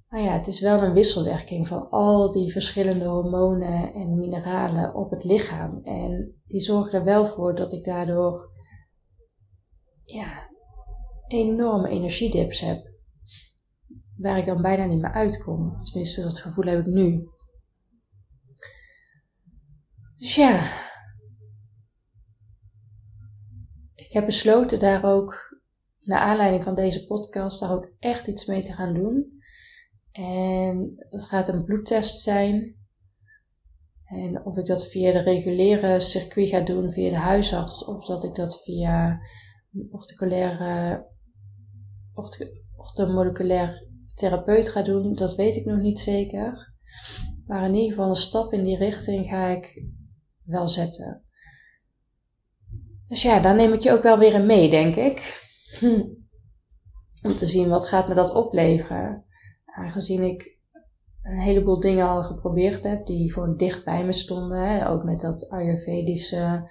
Maar 0.08 0.20
ja, 0.20 0.32
het 0.32 0.46
is 0.46 0.60
wel 0.60 0.82
een 0.82 0.92
wisselwerking 0.92 1.68
van 1.68 1.88
al 1.90 2.30
die 2.30 2.52
verschillende 2.52 3.04
hormonen 3.04 3.92
en 3.92 4.18
mineralen 4.18 4.94
op 4.94 5.10
het 5.10 5.24
lichaam. 5.24 5.80
En 5.84 6.42
die 6.46 6.60
zorgen 6.60 6.98
er 6.98 7.04
wel 7.04 7.26
voor 7.26 7.54
dat 7.54 7.72
ik 7.72 7.84
daardoor 7.84 8.50
ja, 10.04 10.50
enorme 11.26 11.88
energiedips 11.88 12.60
heb. 12.60 12.92
Waar 14.16 14.38
ik 14.38 14.46
dan 14.46 14.62
bijna 14.62 14.84
niet 14.84 15.00
meer 15.00 15.12
uitkom. 15.12 15.82
Tenminste, 15.82 16.22
dat 16.22 16.38
gevoel 16.38 16.64
heb 16.64 16.80
ik 16.80 16.86
nu. 16.86 17.28
Dus 20.24 20.34
ja, 20.34 20.72
ik 23.94 24.12
heb 24.12 24.26
besloten 24.26 24.78
daar 24.78 25.04
ook, 25.04 25.60
naar 26.00 26.20
aanleiding 26.20 26.64
van 26.64 26.74
deze 26.74 27.06
podcast, 27.06 27.60
daar 27.60 27.72
ook 27.72 27.92
echt 27.98 28.26
iets 28.26 28.46
mee 28.46 28.62
te 28.62 28.72
gaan 28.72 28.94
doen. 28.94 29.42
En 30.12 31.06
dat 31.10 31.24
gaat 31.24 31.48
een 31.48 31.64
bloedtest 31.64 32.20
zijn. 32.20 32.76
En 34.04 34.44
of 34.44 34.56
ik 34.56 34.66
dat 34.66 34.86
via 34.86 35.12
de 35.12 35.22
reguliere 35.22 36.00
circuit 36.00 36.48
ga 36.48 36.60
doen, 36.60 36.92
via 36.92 37.10
de 37.10 37.16
huisarts, 37.16 37.84
of 37.84 38.06
dat 38.06 38.24
ik 38.24 38.34
dat 38.34 38.62
via 38.62 39.20
een 39.72 39.88
orticulaire, 39.90 41.06
ortomoleculair 42.76 43.88
therapeut 44.14 44.68
ga 44.68 44.82
doen, 44.82 45.14
dat 45.14 45.34
weet 45.34 45.56
ik 45.56 45.64
nog 45.64 45.80
niet 45.80 46.00
zeker. 46.00 46.74
Maar 47.46 47.64
in 47.64 47.74
ieder 47.74 47.90
geval 47.90 48.08
een 48.08 48.16
stap 48.16 48.52
in 48.52 48.64
die 48.64 48.76
richting 48.76 49.28
ga 49.28 49.46
ik 49.46 49.92
wel 50.44 50.68
zetten. 50.68 51.22
Dus 53.08 53.22
ja, 53.22 53.40
daar 53.40 53.54
neem 53.54 53.72
ik 53.72 53.80
je 53.80 53.92
ook 53.92 54.02
wel 54.02 54.18
weer 54.18 54.32
in 54.32 54.46
mee, 54.46 54.70
denk 54.70 54.96
ik. 54.96 55.42
Om 57.26 57.36
te 57.36 57.46
zien 57.46 57.68
wat 57.68 57.86
gaat 57.86 58.08
me 58.08 58.14
dat 58.14 58.34
opleveren. 58.34 59.24
Aangezien 59.64 60.22
ik 60.22 60.58
een 61.22 61.38
heleboel 61.38 61.80
dingen 61.80 62.08
al 62.08 62.22
geprobeerd 62.22 62.82
heb 62.82 63.06
die 63.06 63.32
gewoon 63.32 63.56
dicht 63.56 63.84
bij 63.84 64.04
me 64.04 64.12
stonden. 64.12 64.86
Ook 64.86 65.04
met 65.04 65.20
dat 65.20 65.50
Ayurvedische, 65.50 66.70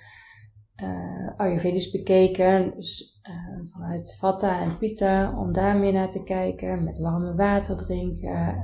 uh, 0.83 1.37
Ayurvedisch 1.37 1.91
bekeken. 1.91 2.73
Dus 2.75 3.19
uh, 3.29 3.71
vanuit 3.71 4.15
Vata 4.19 4.61
en 4.61 4.77
Pitta, 4.77 5.39
om 5.39 5.53
daar 5.53 5.77
meer 5.77 5.93
naar 5.93 6.09
te 6.09 6.23
kijken. 6.23 6.83
Met 6.83 6.99
warme 6.99 7.35
water 7.35 7.77
drinken. 7.77 8.55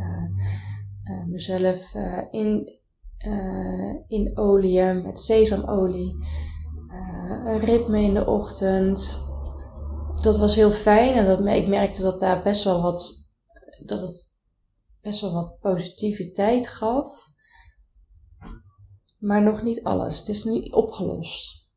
Uh, 1.04 1.25
mezelf 1.25 1.94
in 2.32 2.78
uh, 3.27 3.95
in 4.07 4.38
olie, 4.38 4.83
met 4.83 5.19
sesamolie. 5.19 6.15
Uh, 6.91 7.41
een 7.45 7.59
ritme 7.59 8.01
in 8.01 8.13
de 8.13 8.25
ochtend. 8.25 9.27
Dat 10.21 10.38
was 10.38 10.55
heel 10.55 10.71
fijn 10.71 11.13
en 11.13 11.25
dat, 11.25 11.39
ik 11.39 11.67
merkte 11.67 12.01
dat 12.01 12.19
daar 12.19 12.41
best 12.41 12.63
wel 12.63 12.81
wat, 12.81 13.31
dat 13.85 14.01
het 14.01 14.39
best 15.01 15.21
wel 15.21 15.33
wat 15.33 15.59
positiviteit 15.59 16.67
gaf. 16.67 17.27
Maar 19.17 19.43
nog 19.43 19.63
niet 19.63 19.83
alles. 19.83 20.17
Het 20.17 20.27
is 20.27 20.43
nu 20.43 20.61
opgelost. 20.61 21.67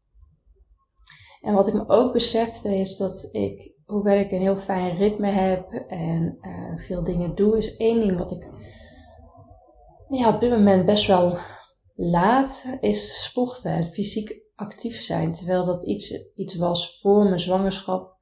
En 1.41 1.55
wat 1.55 1.67
ik 1.67 1.75
me 1.75 1.89
ook 1.89 2.13
besefte 2.13 2.77
is 2.77 2.97
dat 2.97 3.29
ik, 3.33 3.73
hoewel 3.85 4.19
ik 4.19 4.31
een 4.31 4.41
heel 4.41 4.57
fijn 4.57 4.97
ritme 4.97 5.29
heb 5.29 5.73
en 5.89 6.39
uh, 6.41 6.79
veel 6.79 7.05
dingen 7.05 7.35
doe, 7.35 7.57
is 7.57 7.77
één 7.77 8.01
ding 8.01 8.19
wat 8.19 8.31
ik 8.31 8.51
ja, 10.19 10.35
op 10.35 10.41
dit 10.41 10.51
moment 10.51 10.87
best 10.87 11.07
wel 11.07 11.39
laat 11.95 12.77
is 12.81 13.23
sporten, 13.23 13.77
het 13.77 13.93
fysiek 13.93 14.41
actief 14.55 15.01
zijn. 15.01 15.33
Terwijl 15.33 15.65
dat 15.65 15.87
iets, 15.87 16.33
iets 16.35 16.55
was 16.55 17.01
voor 17.01 17.25
mijn 17.25 17.41
zwangerschap. 17.41 18.17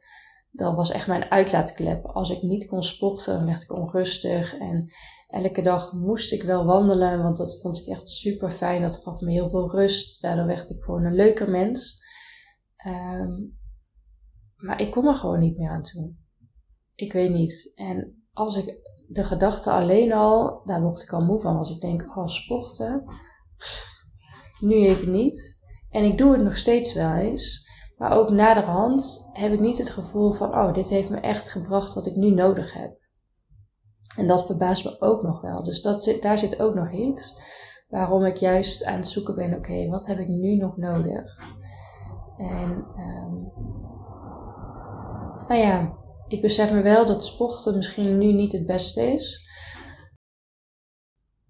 Dat 0.50 0.74
was 0.74 0.90
echt 0.90 1.06
mijn 1.06 1.30
uitlaatklep. 1.30 2.04
Als 2.06 2.30
ik 2.30 2.42
niet 2.42 2.66
kon 2.66 2.82
sporten, 2.82 3.34
dan 3.34 3.46
werd 3.46 3.62
ik 3.62 3.72
onrustig. 3.72 4.58
En 4.58 4.92
elke 5.28 5.62
dag 5.62 5.92
moest 5.92 6.32
ik 6.32 6.42
wel 6.42 6.64
wandelen, 6.64 7.22
want 7.22 7.36
dat 7.36 7.60
vond 7.60 7.78
ik 7.78 7.86
echt 7.86 8.08
super 8.08 8.50
fijn. 8.50 8.82
Dat 8.82 8.96
gaf 8.96 9.20
me 9.20 9.32
heel 9.32 9.50
veel 9.50 9.70
rust. 9.70 10.22
Daardoor 10.22 10.46
werd 10.46 10.70
ik 10.70 10.82
gewoon 10.82 11.04
een 11.04 11.14
leuker 11.14 11.50
mens. 11.50 12.02
Um, 12.86 13.58
maar 14.56 14.80
ik 14.80 14.90
kom 14.90 15.06
er 15.06 15.14
gewoon 15.14 15.40
niet 15.40 15.58
meer 15.58 15.70
aan 15.70 15.82
toe. 15.82 16.14
Ik 16.94 17.12
weet 17.12 17.30
niet. 17.30 17.72
En 17.74 18.24
als 18.32 18.56
ik 18.56 18.78
de 19.12 19.24
gedachte 19.24 19.70
alleen 19.70 20.12
al, 20.12 20.62
daar 20.64 20.82
word 20.82 21.02
ik 21.02 21.12
al 21.12 21.24
moe 21.24 21.40
van. 21.40 21.56
Als 21.56 21.70
ik 21.70 21.80
denk, 21.80 22.16
oh 22.16 22.26
sporten, 22.26 23.04
nu 24.60 24.74
even 24.74 25.10
niet. 25.10 25.58
En 25.90 26.04
ik 26.04 26.18
doe 26.18 26.32
het 26.32 26.42
nog 26.42 26.56
steeds 26.56 26.94
wel 26.94 27.14
eens. 27.14 27.68
Maar 27.96 28.16
ook 28.18 28.30
naderhand 28.30 29.30
heb 29.32 29.52
ik 29.52 29.60
niet 29.60 29.78
het 29.78 29.90
gevoel 29.90 30.32
van, 30.32 30.54
oh, 30.54 30.74
dit 30.74 30.88
heeft 30.88 31.10
me 31.10 31.20
echt 31.20 31.50
gebracht 31.50 31.94
wat 31.94 32.06
ik 32.06 32.16
nu 32.16 32.30
nodig 32.30 32.72
heb. 32.72 32.98
En 34.16 34.26
dat 34.26 34.46
verbaast 34.46 34.84
me 34.84 35.00
ook 35.00 35.22
nog 35.22 35.40
wel. 35.40 35.64
Dus 35.64 35.82
dat 35.82 36.02
zit, 36.02 36.22
daar 36.22 36.38
zit 36.38 36.60
ook 36.60 36.74
nog 36.74 36.92
iets. 36.92 37.34
Waarom 37.88 38.24
ik 38.24 38.36
juist 38.36 38.84
aan 38.84 38.96
het 38.96 39.08
zoeken 39.08 39.34
ben, 39.34 39.54
oké, 39.54 39.88
wat 39.88 40.06
heb 40.06 40.18
ik 40.18 40.28
nu 40.28 40.56
nog 40.56 40.76
nodig? 40.76 41.38
En, 42.36 42.86
um, 42.96 43.52
nou 45.46 45.60
ja, 45.60 45.98
ik 46.30 46.40
besef 46.40 46.72
me 46.72 46.82
wel 46.82 47.06
dat 47.06 47.24
sporten 47.24 47.76
misschien 47.76 48.18
nu 48.18 48.32
niet 48.32 48.52
het 48.52 48.66
beste 48.66 49.12
is. 49.12 49.48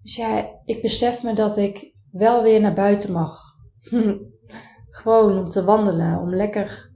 Dus 0.01 0.15
ja, 0.15 0.59
ik 0.65 0.81
besef 0.81 1.23
me 1.23 1.33
dat 1.33 1.57
ik 1.57 1.93
wel 2.11 2.43
weer 2.43 2.61
naar 2.61 2.73
buiten 2.73 3.11
mag. 3.11 3.41
Gewoon 5.01 5.37
om 5.37 5.49
te 5.49 5.63
wandelen, 5.63 6.19
om 6.19 6.35
lekker 6.35 6.91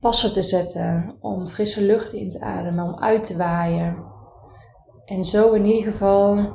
passen 0.00 0.32
te 0.32 0.42
zetten, 0.42 1.16
om 1.20 1.48
frisse 1.48 1.82
lucht 1.82 2.12
in 2.12 2.30
te 2.30 2.40
ademen, 2.40 2.84
om 2.84 2.98
uit 2.98 3.24
te 3.24 3.36
waaien. 3.36 4.12
En 5.04 5.24
zo 5.24 5.52
in 5.52 5.64
ieder 5.64 5.92
geval 5.92 6.52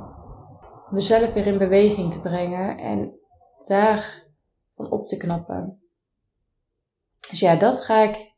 mezelf 0.90 1.34
weer 1.34 1.48
in 1.48 1.58
beweging 1.58 2.12
te 2.12 2.20
brengen 2.20 2.78
en 2.78 3.20
daar 3.68 4.26
van 4.76 4.92
op 4.92 5.08
te 5.08 5.18
knappen. 5.18 5.82
Dus 7.30 7.40
ja, 7.40 7.56
dat 7.56 7.86
ga 7.86 8.02
ik 8.02 8.29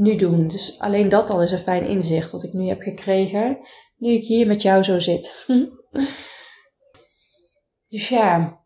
nu 0.00 0.16
doen. 0.16 0.48
Dus 0.48 0.78
alleen 0.78 1.08
dat 1.08 1.30
al 1.30 1.42
is 1.42 1.50
een 1.50 1.58
fijn 1.58 1.86
inzicht 1.86 2.30
wat 2.30 2.42
ik 2.42 2.52
nu 2.52 2.66
heb 2.66 2.80
gekregen, 2.80 3.58
nu 3.96 4.10
ik 4.10 4.24
hier 4.24 4.46
met 4.46 4.62
jou 4.62 4.82
zo 4.82 4.98
zit. 4.98 5.46
dus 7.88 8.08
ja, 8.08 8.60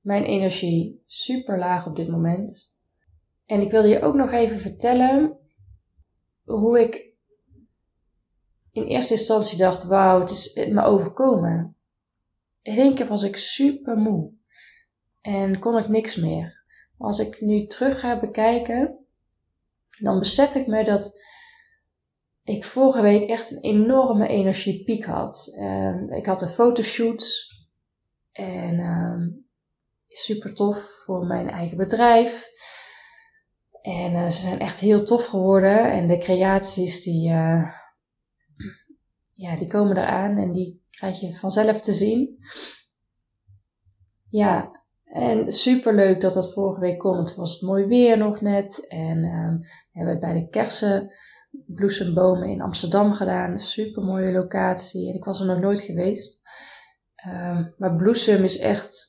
mijn 0.00 0.24
energie 0.24 1.02
super 1.06 1.58
laag 1.58 1.86
op 1.86 1.96
dit 1.96 2.08
moment. 2.08 2.80
En 3.46 3.60
ik 3.60 3.70
wilde 3.70 3.88
je 3.88 4.02
ook 4.02 4.14
nog 4.14 4.30
even 4.30 4.58
vertellen 4.58 5.38
hoe 6.44 6.80
ik 6.80 7.12
in 8.72 8.84
eerste 8.84 9.14
instantie 9.14 9.58
dacht: 9.58 9.84
wauw, 9.84 10.20
het 10.20 10.30
is 10.30 10.54
me 10.54 10.82
overkomen. 10.82 11.76
In 12.62 12.78
één 12.78 12.94
keer 12.94 13.06
was 13.06 13.22
ik 13.22 13.36
super 13.36 13.96
moe 13.96 14.32
en 15.20 15.58
kon 15.58 15.78
ik 15.78 15.88
niks 15.88 16.16
meer. 16.16 16.62
Maar 16.98 17.08
als 17.08 17.18
ik 17.18 17.40
nu 17.40 17.66
terug 17.66 18.00
ga 18.00 18.20
bekijken, 18.20 19.03
dan 19.98 20.18
besef 20.18 20.54
ik 20.54 20.66
me 20.66 20.84
dat 20.84 21.22
ik 22.42 22.64
vorige 22.64 23.02
week 23.02 23.28
echt 23.28 23.50
een 23.50 23.60
enorme 23.60 24.26
energiepiek 24.28 25.04
had. 25.04 25.54
Uh, 25.58 26.16
ik 26.16 26.26
had 26.26 26.42
een 26.42 26.48
fotoshoot 26.48 27.52
En 28.32 28.80
um, 28.80 29.46
super 30.08 30.54
tof 30.54 31.02
voor 31.04 31.26
mijn 31.26 31.50
eigen 31.50 31.76
bedrijf. 31.76 32.50
En 33.82 34.12
uh, 34.12 34.24
ze 34.24 34.40
zijn 34.40 34.60
echt 34.60 34.80
heel 34.80 35.04
tof 35.04 35.24
geworden. 35.24 35.92
En 35.92 36.08
de 36.08 36.18
creaties 36.18 37.02
die, 37.02 37.30
uh, 37.30 37.72
ja, 39.32 39.56
die 39.56 39.68
komen 39.68 39.96
eraan 39.96 40.36
en 40.36 40.52
die 40.52 40.82
krijg 40.90 41.20
je 41.20 41.34
vanzelf 41.34 41.80
te 41.80 41.92
zien. 41.92 42.38
Ja, 44.26 44.83
en 45.14 45.52
super 45.52 45.94
leuk 45.94 46.20
dat 46.20 46.32
dat 46.32 46.52
vorige 46.52 46.80
week 46.80 46.98
komt. 46.98 47.28
Het 47.28 47.38
was 47.38 47.60
mooi 47.60 47.86
weer 47.86 48.18
nog 48.18 48.40
net. 48.40 48.86
En 48.88 49.24
um, 49.24 49.60
we 49.60 49.68
hebben 49.92 50.14
het 50.14 50.22
bij 50.22 50.32
de 50.32 50.48
kersenbloesembomen 50.48 52.48
in 52.48 52.60
Amsterdam 52.60 53.12
gedaan. 53.12 53.60
Super 53.60 54.02
mooie 54.02 54.32
locatie. 54.32 55.08
En 55.08 55.14
ik 55.14 55.24
was 55.24 55.40
er 55.40 55.46
nog 55.46 55.60
nooit 55.60 55.80
geweest. 55.80 56.42
Um, 57.26 57.74
maar 57.76 57.96
bloesem 57.96 58.44
is 58.44 58.58
echt, 58.58 59.08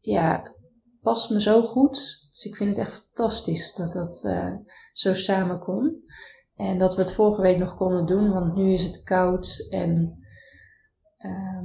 ja, 0.00 0.54
past 1.00 1.30
me 1.30 1.40
zo 1.40 1.62
goed. 1.62 2.26
Dus 2.30 2.44
ik 2.44 2.56
vind 2.56 2.76
het 2.76 2.86
echt 2.86 3.04
fantastisch 3.04 3.74
dat 3.74 3.92
dat 3.92 4.24
uh, 4.24 4.54
zo 4.92 5.14
samenkomt. 5.14 5.92
En 6.54 6.78
dat 6.78 6.96
we 6.96 7.02
het 7.02 7.12
vorige 7.12 7.42
week 7.42 7.58
nog 7.58 7.76
konden 7.76 8.06
doen, 8.06 8.32
want 8.32 8.54
nu 8.54 8.72
is 8.72 8.82
het 8.82 9.02
koud 9.02 9.66
en 9.70 10.18
uh, 11.18 11.64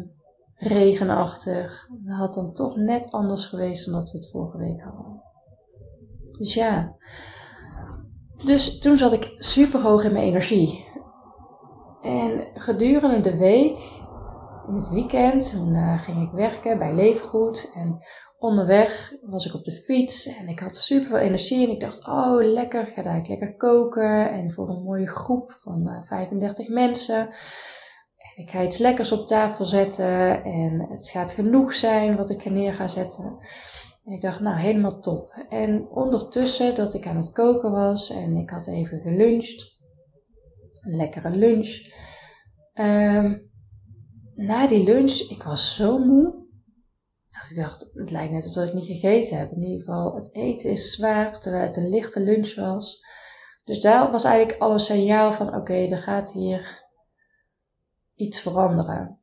regenachtig. 0.63 1.88
Dat 2.03 2.17
had 2.17 2.34
dan 2.34 2.53
toch 2.53 2.75
net 2.75 3.12
anders 3.12 3.46
geweest 3.46 3.86
dan 3.86 3.93
dat 3.93 4.12
we 4.12 4.17
het 4.17 4.29
vorige 4.32 4.58
week 4.58 4.82
hadden. 4.82 5.22
Dus 6.38 6.53
ja. 6.53 6.96
Dus 8.43 8.79
toen 8.79 8.98
zat 8.98 9.13
ik 9.13 9.34
super 9.36 9.82
hoog 9.82 10.03
in 10.03 10.13
mijn 10.13 10.25
energie. 10.25 10.91
En 12.01 12.48
gedurende 12.53 13.20
de 13.20 13.38
week, 13.38 13.77
in 14.67 14.75
het 14.75 14.89
weekend, 14.89 15.51
toen 15.51 15.98
ging 15.98 16.22
ik 16.22 16.32
werken 16.32 16.79
bij 16.79 16.93
Leefgoed. 16.93 17.72
En 17.74 17.98
onderweg 18.39 19.13
was 19.22 19.46
ik 19.46 19.53
op 19.53 19.63
de 19.63 19.72
fiets 19.72 20.25
en 20.25 20.48
ik 20.48 20.60
had 20.60 20.75
super 20.75 21.08
veel 21.08 21.17
energie. 21.17 21.65
En 21.65 21.74
ik 21.74 21.79
dacht, 21.79 22.08
oh 22.08 22.38
lekker, 22.39 22.86
ga 22.86 23.01
daar 23.01 23.25
lekker 23.27 23.55
koken. 23.55 24.32
En 24.32 24.53
voor 24.53 24.70
een 24.70 24.84
mooie 24.84 25.08
groep 25.08 25.51
van 25.62 25.88
uh, 25.88 26.03
35 26.03 26.70
mensen. 26.70 27.29
Ik 28.35 28.49
ga 28.49 28.63
iets 28.63 28.77
lekkers 28.77 29.11
op 29.11 29.27
tafel 29.27 29.65
zetten 29.65 30.43
en 30.43 30.87
het 30.89 31.09
gaat 31.09 31.31
genoeg 31.31 31.73
zijn 31.73 32.15
wat 32.15 32.29
ik 32.29 32.45
er 32.45 32.51
neer 32.51 32.73
ga 32.73 32.87
zetten. 32.87 33.37
En 34.03 34.13
ik 34.13 34.21
dacht, 34.21 34.39
nou, 34.39 34.57
helemaal 34.57 34.99
top. 34.99 35.45
En 35.49 35.87
ondertussen 35.89 36.75
dat 36.75 36.93
ik 36.93 37.07
aan 37.07 37.15
het 37.15 37.31
koken 37.31 37.71
was 37.71 38.09
en 38.09 38.37
ik 38.37 38.49
had 38.49 38.67
even 38.67 38.99
geluncht, 38.99 39.79
een 40.81 40.95
lekkere 40.95 41.29
lunch. 41.29 41.91
Um, 42.73 43.51
na 44.35 44.67
die 44.67 44.83
lunch, 44.83 45.29
ik 45.29 45.43
was 45.43 45.75
zo 45.75 45.97
moe, 45.97 46.43
dat 47.29 47.49
ik 47.49 47.55
dacht, 47.55 47.91
het 47.93 48.11
lijkt 48.11 48.31
net 48.31 48.45
alsof 48.45 48.67
ik 48.67 48.73
niet 48.73 48.85
gegeten 48.85 49.37
heb. 49.37 49.51
In 49.51 49.63
ieder 49.63 49.79
geval, 49.79 50.15
het 50.15 50.35
eten 50.35 50.69
is 50.69 50.91
zwaar, 50.91 51.39
terwijl 51.39 51.65
het 51.65 51.77
een 51.77 51.89
lichte 51.89 52.19
lunch 52.19 52.55
was. 52.55 53.05
Dus 53.63 53.79
daar 53.79 54.11
was 54.11 54.23
eigenlijk 54.23 54.61
al 54.61 54.71
een 54.71 54.79
signaal 54.79 55.33
van, 55.33 55.47
oké, 55.47 55.57
okay, 55.57 55.89
er 55.89 56.01
gaat 56.01 56.31
hier 56.31 56.82
iets 58.15 58.41
veranderen. 58.41 59.20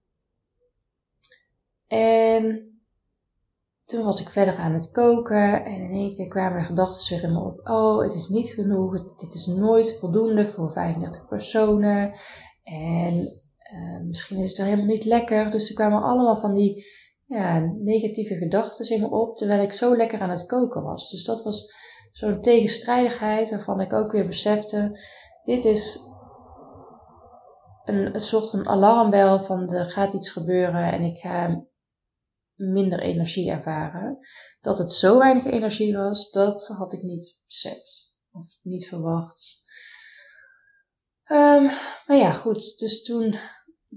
En 1.87 2.71
toen 3.85 4.05
was 4.05 4.21
ik 4.21 4.29
verder 4.29 4.57
aan 4.57 4.73
het 4.73 4.91
koken 4.91 5.65
en 5.65 5.81
in 5.81 5.91
één 5.91 6.15
keer 6.15 6.29
kwamen 6.29 6.59
de 6.59 6.65
gedachten 6.65 7.17
weer 7.17 7.25
in 7.25 7.33
me 7.33 7.41
op. 7.41 7.69
Oh, 7.69 8.03
het 8.03 8.15
is 8.15 8.29
niet 8.29 8.49
genoeg. 8.49 9.17
Dit 9.17 9.35
is 9.35 9.47
nooit 9.47 9.99
voldoende 9.99 10.47
voor 10.47 10.73
35 10.73 11.27
personen. 11.27 12.13
En 12.63 13.41
uh, 13.73 14.01
misschien 14.07 14.39
is 14.39 14.49
het 14.49 14.57
wel 14.57 14.67
helemaal 14.67 14.87
niet 14.87 15.05
lekker. 15.05 15.51
Dus 15.51 15.69
er 15.69 15.75
kwamen 15.75 16.03
allemaal 16.03 16.37
van 16.37 16.55
die 16.55 16.87
ja, 17.27 17.59
negatieve 17.79 18.35
gedachten 18.35 18.91
in 18.91 19.01
me 19.01 19.11
op. 19.11 19.37
Terwijl 19.37 19.63
ik 19.63 19.73
zo 19.73 19.97
lekker 19.97 20.21
aan 20.21 20.31
het 20.31 20.47
koken 20.47 20.83
was. 20.83 21.11
Dus 21.11 21.25
dat 21.25 21.43
was 21.43 21.73
zo'n 22.13 22.41
tegenstrijdigheid 22.41 23.51
waarvan 23.51 23.81
ik 23.81 23.93
ook 23.93 24.13
weer 24.13 24.27
besefte. 24.27 24.99
Dit 25.45 25.65
is 25.65 26.01
een, 27.95 28.21
soort 28.21 28.51
van 28.51 28.69
alarmbel 28.69 29.43
van 29.43 29.73
er 29.73 29.91
gaat 29.91 30.15
iets 30.15 30.31
gebeuren 30.31 30.93
en 30.93 31.03
ik 31.03 31.19
ga 31.19 31.65
minder 32.55 33.01
energie 33.01 33.51
ervaren. 33.51 34.19
Dat 34.61 34.79
het 34.79 34.93
zo 34.93 35.19
weinig 35.19 35.45
energie 35.45 35.97
was, 35.97 36.31
dat 36.31 36.67
had 36.67 36.93
ik 36.93 37.03
niet 37.03 37.41
beseft 37.47 38.19
of 38.31 38.59
niet 38.63 38.89
verwacht. 38.89 39.69
Um, 41.27 41.63
maar 42.07 42.17
ja, 42.17 42.33
goed. 42.33 42.79
Dus 42.79 43.03
toen 43.03 43.39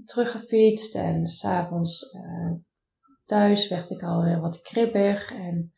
teruggefietst 0.04 0.94
en 0.94 1.26
s'avonds 1.26 2.02
uh, 2.02 2.54
thuis 3.24 3.68
werd 3.68 3.90
ik 3.90 4.02
alweer 4.02 4.40
wat 4.40 4.62
kribbig 4.62 5.32
en 5.32 5.72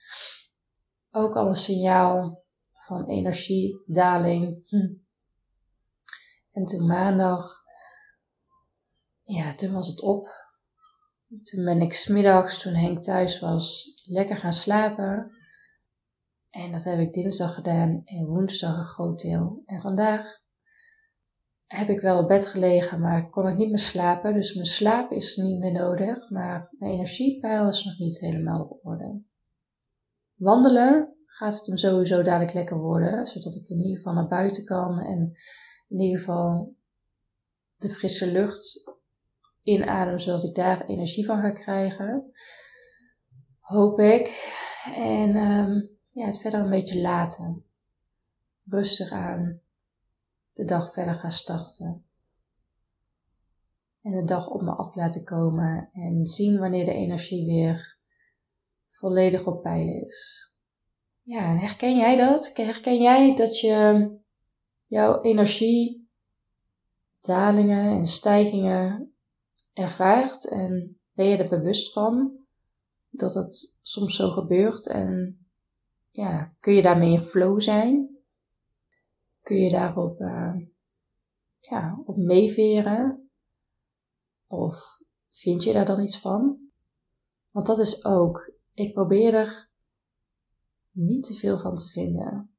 ook 1.10 1.34
al 1.36 1.46
een 1.46 1.54
signaal 1.54 2.44
van 2.72 3.08
energiedaling. 3.08 4.62
Hm. 4.66 4.94
En 6.50 6.64
toen 6.64 6.86
maandag 6.86 7.64
ja, 9.26 9.54
toen 9.54 9.72
was 9.72 9.88
het 9.88 10.00
op. 10.00 10.28
Toen 11.42 11.64
ben 11.64 11.80
ik 11.80 11.92
smiddags, 11.92 12.58
toen 12.58 12.74
Henk 12.74 13.02
thuis 13.02 13.40
was, 13.40 13.92
lekker 14.04 14.36
gaan 14.36 14.52
slapen. 14.52 15.30
En 16.50 16.72
dat 16.72 16.84
heb 16.84 16.98
ik 16.98 17.12
dinsdag 17.12 17.54
gedaan 17.54 18.02
en 18.04 18.26
woensdag 18.26 18.78
een 18.78 18.84
groot 18.84 19.20
deel. 19.20 19.62
En 19.66 19.80
vandaag 19.80 20.40
heb 21.66 21.88
ik 21.88 22.00
wel 22.00 22.18
op 22.18 22.28
bed 22.28 22.46
gelegen, 22.46 23.00
maar 23.00 23.30
kon 23.30 23.48
ik 23.48 23.56
niet 23.56 23.68
meer 23.68 23.78
slapen. 23.78 24.34
Dus 24.34 24.54
mijn 24.54 24.66
slaap 24.66 25.10
is 25.10 25.36
niet 25.36 25.58
meer 25.58 25.72
nodig, 25.72 26.30
maar 26.30 26.74
mijn 26.78 26.92
energiepeil 26.92 27.68
is 27.68 27.84
nog 27.84 27.98
niet 27.98 28.18
helemaal 28.18 28.64
op 28.64 28.86
orde. 28.86 29.22
Wandelen 30.34 31.14
gaat 31.26 31.54
het 31.54 31.66
hem 31.66 31.76
sowieso 31.76 32.22
dadelijk 32.22 32.52
lekker 32.52 32.78
worden, 32.78 33.26
zodat 33.26 33.54
ik 33.54 33.68
in 33.68 33.82
ieder 33.82 33.96
geval 33.96 34.14
naar 34.14 34.28
buiten 34.28 34.64
kan 34.64 34.98
en 34.98 35.32
in 35.88 36.00
ieder 36.00 36.18
geval 36.18 36.74
de 37.76 37.88
frisse 37.88 38.32
lucht 38.32 38.94
inademen, 39.66 40.20
zodat 40.20 40.44
ik 40.44 40.54
daar 40.54 40.86
energie 40.86 41.26
van 41.26 41.40
ga 41.40 41.50
krijgen. 41.50 42.32
Hoop 43.60 43.98
ik. 43.98 44.54
En 44.94 45.36
um, 45.36 45.88
ja, 46.10 46.26
het 46.26 46.40
verder 46.40 46.60
een 46.60 46.70
beetje 46.70 47.00
laten. 47.00 47.64
Rustig 48.64 49.10
aan 49.10 49.60
de 50.52 50.64
dag 50.64 50.92
verder 50.92 51.14
gaan 51.14 51.32
starten. 51.32 52.04
En 54.02 54.12
de 54.12 54.24
dag 54.24 54.48
op 54.48 54.62
me 54.62 54.70
af 54.70 54.94
laten 54.94 55.24
komen 55.24 55.88
en 55.92 56.26
zien 56.26 56.58
wanneer 56.58 56.84
de 56.84 56.92
energie 56.92 57.46
weer 57.46 57.98
volledig 58.90 59.46
op 59.46 59.62
peil 59.62 60.04
is. 60.06 60.50
Ja, 61.22 61.50
en 61.50 61.58
herken 61.58 61.96
jij 61.96 62.16
dat? 62.16 62.50
Herken 62.54 63.02
jij 63.02 63.36
dat 63.36 63.60
je 63.60 64.10
jouw 64.86 65.22
energie, 65.22 66.08
dalingen 67.20 67.96
en 67.98 68.06
stijgingen 68.06 69.15
ervaart 69.76 70.48
en 70.48 71.00
ben 71.12 71.26
je 71.26 71.36
er 71.36 71.48
bewust 71.48 71.92
van 71.92 72.32
dat 73.10 73.34
het 73.34 73.78
soms 73.82 74.16
zo 74.16 74.30
gebeurt 74.30 74.86
en 74.86 75.38
ja, 76.10 76.54
kun 76.60 76.74
je 76.74 76.82
daarmee 76.82 77.12
in 77.12 77.22
flow 77.22 77.60
zijn? 77.60 78.16
Kun 79.42 79.56
je 79.56 79.70
daarop 79.70 80.20
uh, 80.20 80.54
ja, 81.58 82.02
op 82.04 82.16
meeveren? 82.16 83.30
Of 84.46 85.00
vind 85.30 85.64
je 85.64 85.72
daar 85.72 85.86
dan 85.86 86.02
iets 86.02 86.20
van? 86.20 86.58
Want 87.50 87.66
dat 87.66 87.78
is 87.78 88.04
ook, 88.04 88.52
ik 88.74 88.92
probeer 88.92 89.34
er 89.34 89.68
niet 90.90 91.24
te 91.24 91.34
veel 91.34 91.58
van 91.58 91.76
te 91.76 91.88
vinden. 91.88 92.50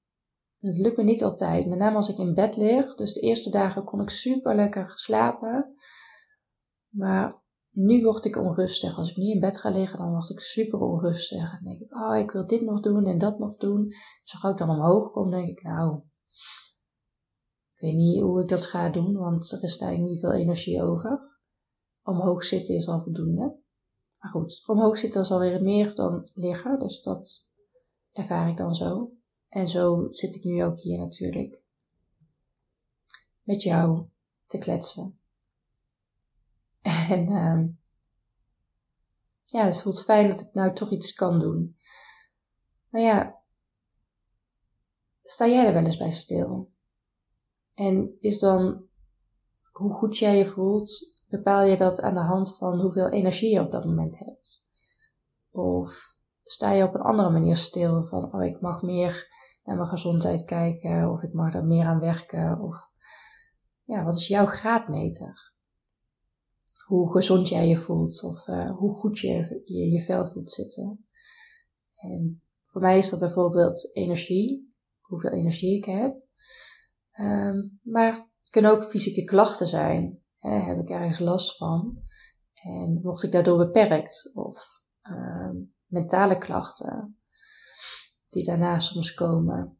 Het 0.59 0.77
lukt 0.77 0.97
me 0.97 1.03
niet 1.03 1.23
altijd, 1.23 1.67
met 1.67 1.77
name 1.77 1.95
als 1.95 2.09
ik 2.09 2.17
in 2.17 2.33
bed 2.33 2.55
lig. 2.55 2.95
Dus 2.95 3.13
de 3.13 3.21
eerste 3.21 3.49
dagen 3.49 3.83
kon 3.83 4.01
ik 4.01 4.09
super 4.09 4.55
lekker 4.55 4.91
slapen. 4.95 5.75
Maar 6.97 7.41
nu 7.69 8.03
word 8.03 8.25
ik 8.25 8.37
onrustig. 8.37 8.97
Als 8.97 9.09
ik 9.09 9.17
nu 9.17 9.31
in 9.31 9.39
bed 9.39 9.57
ga 9.57 9.69
liggen, 9.69 9.99
dan 9.99 10.11
word 10.11 10.29
ik 10.29 10.39
super 10.39 10.79
onrustig. 10.79 11.57
En 11.57 11.63
denk 11.63 11.79
ik, 11.79 11.95
oh, 11.95 12.17
ik 12.17 12.31
wil 12.31 12.47
dit 12.47 12.61
nog 12.61 12.81
doen 12.81 13.05
en 13.05 13.17
dat 13.17 13.39
nog 13.39 13.57
doen. 13.57 13.87
Dus 14.23 14.37
als 14.41 14.51
ik 14.51 14.57
dan 14.57 14.69
omhoog 14.69 15.11
kom, 15.11 15.31
denk 15.31 15.47
ik, 15.47 15.63
nou, 15.63 16.01
ik 17.73 17.79
weet 17.79 17.95
niet 17.95 18.21
hoe 18.21 18.41
ik 18.41 18.47
dat 18.47 18.65
ga 18.65 18.89
doen, 18.89 19.13
want 19.13 19.51
er 19.51 19.63
is 19.63 19.77
eigenlijk 19.77 20.11
niet 20.11 20.19
veel 20.19 20.33
energie 20.33 20.83
over. 20.83 21.39
Omhoog 22.03 22.43
zitten 22.43 22.75
is 22.75 22.87
al 22.87 23.01
voldoende. 23.03 23.55
Maar 24.19 24.31
goed, 24.31 24.63
omhoog 24.65 24.97
zitten 24.97 25.21
is 25.21 25.31
alweer 25.31 25.61
meer 25.61 25.95
dan 25.95 26.29
liggen, 26.33 26.79
dus 26.79 27.01
dat 27.01 27.53
ervaar 28.11 28.49
ik 28.49 28.57
dan 28.57 28.75
zo. 28.75 29.11
En 29.47 29.69
zo 29.69 30.07
zit 30.11 30.35
ik 30.35 30.43
nu 30.43 30.63
ook 30.63 30.79
hier 30.79 30.97
natuurlijk. 30.97 31.59
Met 33.43 33.61
jou 33.61 34.05
te 34.47 34.57
kletsen. 34.57 35.19
En 37.09 37.29
um, 37.29 37.79
ja, 39.45 39.65
het 39.65 39.81
voelt 39.81 40.03
fijn 40.03 40.29
dat 40.29 40.39
ik 40.39 40.53
nou 40.53 40.73
toch 40.73 40.91
iets 40.91 41.13
kan 41.13 41.39
doen. 41.39 41.77
Maar 42.89 43.01
ja, 43.01 43.41
sta 45.23 45.47
jij 45.47 45.65
er 45.65 45.73
wel 45.73 45.83
eens 45.83 45.97
bij 45.97 46.11
stil? 46.11 46.71
En 47.73 48.17
is 48.19 48.39
dan 48.39 48.85
hoe 49.71 49.93
goed 49.93 50.17
jij 50.17 50.37
je 50.37 50.45
voelt, 50.45 51.21
bepaal 51.27 51.63
je 51.63 51.77
dat 51.77 52.01
aan 52.01 52.13
de 52.13 52.19
hand 52.19 52.57
van 52.57 52.81
hoeveel 52.81 53.09
energie 53.09 53.53
je 53.53 53.61
op 53.61 53.71
dat 53.71 53.85
moment 53.85 54.17
hebt? 54.17 54.63
Of 55.49 56.15
sta 56.43 56.71
je 56.71 56.83
op 56.83 56.93
een 56.93 57.01
andere 57.01 57.29
manier 57.29 57.57
stil 57.57 58.03
van, 58.03 58.33
oh, 58.33 58.43
ik 58.43 58.61
mag 58.61 58.81
meer 58.81 59.35
naar 59.63 59.75
mijn 59.75 59.89
gezondheid 59.89 60.45
kijken, 60.45 61.11
of 61.11 61.21
ik 61.21 61.33
mag 61.33 61.53
er 61.53 61.65
meer 61.65 61.85
aan 61.85 61.99
werken, 61.99 62.59
of 62.59 62.89
ja, 63.83 64.03
wat 64.03 64.17
is 64.17 64.27
jouw 64.27 64.45
graadmeter? 64.45 65.55
Hoe 66.87 67.11
gezond 67.11 67.47
jij 67.47 67.67
je 67.67 67.77
voelt, 67.77 68.23
of 68.23 68.47
uh, 68.47 68.77
hoe 68.77 68.93
goed 68.93 69.19
je, 69.19 69.61
je 69.65 69.89
je 69.91 70.03
vel 70.03 70.27
voelt 70.27 70.51
zitten. 70.51 71.07
En 71.95 72.41
voor 72.65 72.81
mij 72.81 72.97
is 72.97 73.09
dat 73.09 73.19
bijvoorbeeld 73.19 73.95
energie, 73.95 74.73
hoeveel 74.99 75.31
energie 75.31 75.77
ik 75.77 75.85
heb. 75.85 76.15
Um, 77.19 77.79
maar 77.83 78.13
het 78.13 78.49
kunnen 78.49 78.71
ook 78.71 78.83
fysieke 78.83 79.23
klachten 79.23 79.67
zijn. 79.67 80.19
Hè, 80.39 80.49
heb 80.49 80.79
ik 80.79 80.89
ergens 80.89 81.19
last 81.19 81.57
van? 81.57 82.01
En 82.53 82.99
word 83.01 83.23
ik 83.23 83.31
daardoor 83.31 83.57
beperkt? 83.57 84.31
Of 84.33 84.65
um, 85.09 85.73
mentale 85.85 86.37
klachten 86.37 87.17
die 88.29 88.43
daarna 88.43 88.79
soms 88.79 89.13
komen. 89.13 89.77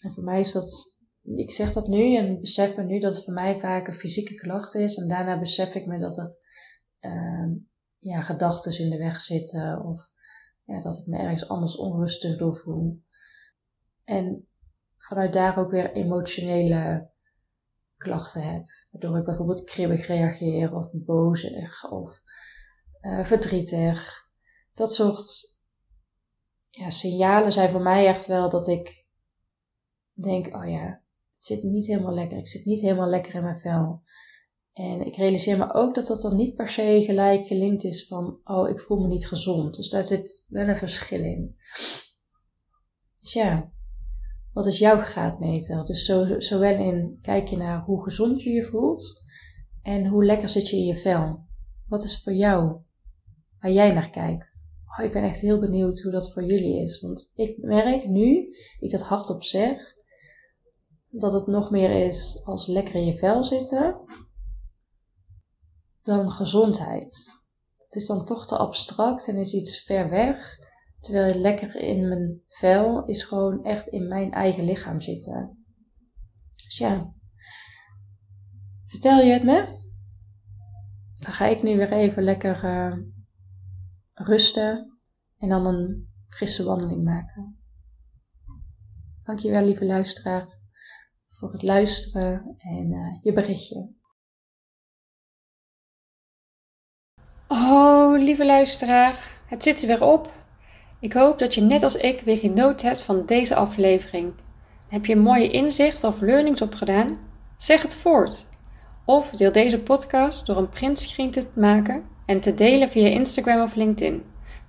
En 0.00 0.12
voor 0.12 0.24
mij 0.24 0.40
is 0.40 0.52
dat, 0.52 0.93
ik 1.24 1.52
zeg 1.52 1.72
dat 1.72 1.88
nu 1.88 2.16
en 2.16 2.40
besef 2.40 2.76
me 2.76 2.82
nu 2.82 2.98
dat 2.98 3.14
het 3.14 3.24
voor 3.24 3.34
mij 3.34 3.60
vaak 3.60 3.86
een 3.86 3.94
fysieke 3.94 4.34
klacht 4.34 4.74
is. 4.74 4.96
En 4.96 5.08
daarna 5.08 5.38
besef 5.38 5.74
ik 5.74 5.86
me 5.86 5.98
dat 5.98 6.18
er 6.18 6.36
um, 7.00 7.68
ja, 7.98 8.22
gedachten 8.22 8.78
in 8.78 8.90
de 8.90 8.98
weg 8.98 9.20
zitten 9.20 9.84
of 9.84 10.10
ja, 10.64 10.80
dat 10.80 10.98
ik 10.98 11.06
me 11.06 11.18
ergens 11.18 11.48
anders 11.48 11.76
onrustig 11.76 12.38
door 12.38 12.56
voel. 12.56 13.02
En 14.04 14.48
vanuit 14.98 15.32
daar 15.32 15.58
ook 15.58 15.70
weer 15.70 15.92
emotionele 15.92 17.10
klachten 17.96 18.52
heb. 18.52 18.64
Waardoor 18.90 19.18
ik 19.18 19.24
bijvoorbeeld 19.24 19.64
kribbig 19.64 20.06
reageer 20.06 20.74
of 20.74 20.90
bozig 20.92 21.90
of 21.90 22.22
uh, 23.00 23.24
verdrietig. 23.24 24.28
Dat 24.74 24.94
soort 24.94 25.58
ja, 26.70 26.90
signalen 26.90 27.52
zijn 27.52 27.70
voor 27.70 27.82
mij 27.82 28.06
echt 28.06 28.26
wel 28.26 28.50
dat 28.50 28.68
ik 28.68 29.04
denk, 30.12 30.54
oh 30.54 30.68
ja, 30.68 31.02
zit 31.44 31.62
niet 31.62 31.86
helemaal 31.86 32.14
lekker. 32.14 32.38
Ik 32.38 32.48
zit 32.48 32.64
niet 32.64 32.80
helemaal 32.80 33.08
lekker 33.08 33.34
in 33.34 33.42
mijn 33.42 33.58
vel. 33.58 34.02
En 34.72 35.06
ik 35.06 35.16
realiseer 35.16 35.58
me 35.58 35.74
ook 35.74 35.94
dat 35.94 36.06
dat 36.06 36.20
dan 36.20 36.36
niet 36.36 36.54
per 36.54 36.68
se 36.68 37.02
gelijk 37.04 37.46
gelinkt 37.46 37.84
is 37.84 38.06
van, 38.06 38.40
oh, 38.44 38.68
ik 38.68 38.80
voel 38.80 39.00
me 39.00 39.08
niet 39.08 39.28
gezond. 39.28 39.74
Dus 39.74 39.88
daar 39.88 40.04
zit 40.04 40.44
wel 40.48 40.68
een 40.68 40.76
verschil 40.76 41.20
in. 41.20 41.56
Dus 43.20 43.32
ja, 43.32 43.72
wat 44.52 44.66
is 44.66 44.78
jouw 44.78 45.00
graadmeter? 45.00 45.84
Dus 45.84 46.04
zo, 46.04 46.40
zowel 46.40 46.78
in 46.78 47.18
kijk 47.22 47.48
je 47.48 47.56
naar 47.56 47.84
hoe 47.84 48.02
gezond 48.02 48.42
je 48.42 48.50
je 48.50 48.62
voelt 48.62 49.22
en 49.82 50.06
hoe 50.06 50.24
lekker 50.24 50.48
zit 50.48 50.68
je 50.68 50.76
in 50.76 50.84
je 50.84 50.96
vel. 50.96 51.46
Wat 51.88 52.04
is 52.04 52.22
voor 52.22 52.32
jou 52.32 52.80
waar 53.60 53.72
jij 53.72 53.92
naar 53.92 54.10
kijkt? 54.10 54.66
Oh, 54.98 55.04
ik 55.04 55.12
ben 55.12 55.22
echt 55.22 55.40
heel 55.40 55.60
benieuwd 55.60 56.00
hoe 56.00 56.12
dat 56.12 56.32
voor 56.32 56.44
jullie 56.44 56.82
is. 56.82 57.00
Want 57.00 57.30
ik 57.34 57.58
merk 57.58 58.06
nu, 58.08 58.54
ik 58.80 58.90
dat 58.90 59.02
hardop 59.02 59.42
zeg, 59.42 59.93
dat 61.18 61.32
het 61.32 61.46
nog 61.46 61.70
meer 61.70 62.06
is 62.06 62.40
als 62.44 62.66
lekker 62.66 62.94
in 62.94 63.04
je 63.04 63.16
vel 63.16 63.44
zitten 63.44 64.00
dan 66.02 66.30
gezondheid. 66.30 67.42
Het 67.78 67.94
is 67.94 68.06
dan 68.06 68.24
toch 68.24 68.46
te 68.46 68.56
abstract 68.56 69.28
en 69.28 69.36
is 69.36 69.52
iets 69.52 69.82
ver 69.82 70.10
weg. 70.10 70.58
Terwijl 71.00 71.34
lekker 71.34 71.76
in 71.76 72.08
mijn 72.08 72.42
vel 72.48 73.04
is 73.04 73.24
gewoon 73.24 73.64
echt 73.64 73.86
in 73.86 74.08
mijn 74.08 74.32
eigen 74.32 74.64
lichaam 74.64 75.00
zitten. 75.00 75.64
Dus 76.64 76.78
ja, 76.78 77.12
vertel 78.86 79.20
je 79.20 79.32
het 79.32 79.44
me? 79.44 79.82
Dan 81.16 81.32
ga 81.32 81.46
ik 81.46 81.62
nu 81.62 81.76
weer 81.76 81.92
even 81.92 82.22
lekker 82.22 82.64
uh, 82.64 82.96
rusten 84.12 84.98
en 85.36 85.48
dan 85.48 85.66
een 85.66 86.08
frisse 86.28 86.64
wandeling 86.64 87.04
maken. 87.04 87.58
Dankjewel 89.22 89.64
lieve 89.64 89.84
luisteraar 89.84 90.53
voor 91.44 91.52
het 91.52 91.62
luisteren 91.62 92.56
en 92.58 92.92
uh, 92.92 93.18
je 93.22 93.32
berichtje. 93.32 93.88
Oh, 97.48 98.18
lieve 98.18 98.46
luisteraar, 98.46 99.38
het 99.46 99.62
zit 99.62 99.82
er 99.82 99.86
weer 99.86 100.04
op. 100.04 100.32
Ik 101.00 101.12
hoop 101.12 101.38
dat 101.38 101.54
je 101.54 101.60
net 101.60 101.82
als 101.82 101.96
ik 101.96 102.20
weer 102.20 102.36
genoten 102.36 102.88
hebt 102.88 103.02
van 103.02 103.26
deze 103.26 103.54
aflevering. 103.54 104.32
Heb 104.88 105.06
je 105.06 105.12
een 105.12 105.20
mooie 105.20 105.50
inzicht 105.50 106.04
of 106.04 106.20
learnings 106.20 106.62
opgedaan? 106.62 107.18
Zeg 107.56 107.82
het 107.82 107.96
voort. 107.96 108.46
Of 109.04 109.30
deel 109.30 109.52
deze 109.52 109.80
podcast 109.80 110.46
door 110.46 110.56
een 110.56 110.68
printscreen 110.68 111.30
te 111.30 111.48
maken 111.54 112.04
en 112.26 112.40
te 112.40 112.54
delen 112.54 112.88
via 112.88 113.08
Instagram 113.08 113.62
of 113.62 113.74
LinkedIn. 113.74 114.22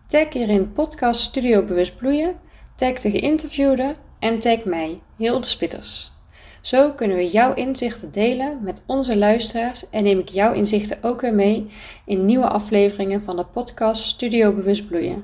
Tag 0.07 0.33
hierin 0.33 0.71
podcast 0.71 1.21
Studio 1.21 1.63
Bewust 1.63 1.95
Bloeien, 1.95 2.35
tag 2.75 2.99
de 2.99 3.09
geïnterviewde 3.09 3.95
en 4.19 4.39
tag 4.39 4.63
mij, 4.63 5.01
Hilde 5.17 5.47
Spitters. 5.47 6.14
Zo 6.65 6.91
kunnen 6.91 7.17
we 7.17 7.27
jouw 7.27 7.53
inzichten 7.53 8.11
delen 8.11 8.59
met 8.61 8.83
onze 8.85 9.17
luisteraars 9.17 9.89
en 9.89 10.03
neem 10.03 10.19
ik 10.19 10.29
jouw 10.29 10.53
inzichten 10.53 10.97
ook 11.03 11.21
weer 11.21 11.33
mee 11.33 11.67
in 12.05 12.25
nieuwe 12.25 12.47
afleveringen 12.47 13.23
van 13.23 13.35
de 13.35 13.45
podcast 13.45 14.03
Studio 14.03 14.53
Bewust 14.53 14.87
Bloeien. 14.87 15.23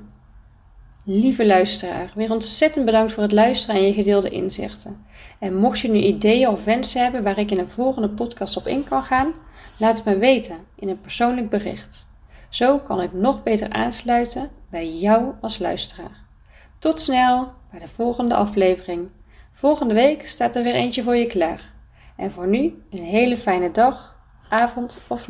Lieve 1.04 1.46
luisteraar, 1.46 2.12
weer 2.16 2.32
ontzettend 2.32 2.86
bedankt 2.86 3.14
voor 3.14 3.24
het 3.24 3.32
luisteren 3.32 3.76
en 3.76 3.88
je 3.88 3.94
gedeelde 3.94 4.30
inzichten. 4.30 5.06
En 5.40 5.56
mocht 5.56 5.80
je 5.80 5.90
nu 5.90 6.00
ideeën 6.00 6.50
of 6.50 6.64
wensen 6.64 7.02
hebben 7.02 7.24
waar 7.24 7.40
ik 7.40 7.52
in 7.52 7.60
een 7.60 7.68
volgende 7.68 8.10
podcast 8.10 8.58
op 8.58 8.68
in 8.68 8.84
kan 8.84 9.04
gaan, 9.04 9.34
laat 9.78 9.96
het 9.96 10.06
me 10.06 10.18
weten 10.18 10.58
in 10.76 10.90
een 10.90 11.02
persoonlijk 11.02 11.50
bericht. 11.50 12.08
Zo 12.50 12.80
kan 12.80 13.02
ik 13.02 13.14
nog 13.14 13.44
beter 13.44 13.70
aansluiten 13.70 14.50
bij 14.70 14.92
jou 14.92 15.34
als 15.42 15.60
luisteraar. 15.60 16.24
Tot 16.80 17.00
snel 17.00 17.48
bij 17.72 17.80
de 17.80 17.88
volgende 17.88 18.36
aflevering. 18.36 19.10
Volgende 19.52 19.94
week 19.94 20.26
staat 20.26 20.56
er 20.56 20.64
weer 20.64 20.74
eentje 20.74 21.04
voor 21.04 21.16
je 21.16 21.28
klaar. 21.28 21.74
En 22.16 22.32
voor 22.32 22.48
nu 22.48 22.84
een 22.90 23.04
hele 23.04 23.38
fijne 23.38 23.72
dag, 23.72 24.16
avond 24.50 25.00
of. 25.08 25.28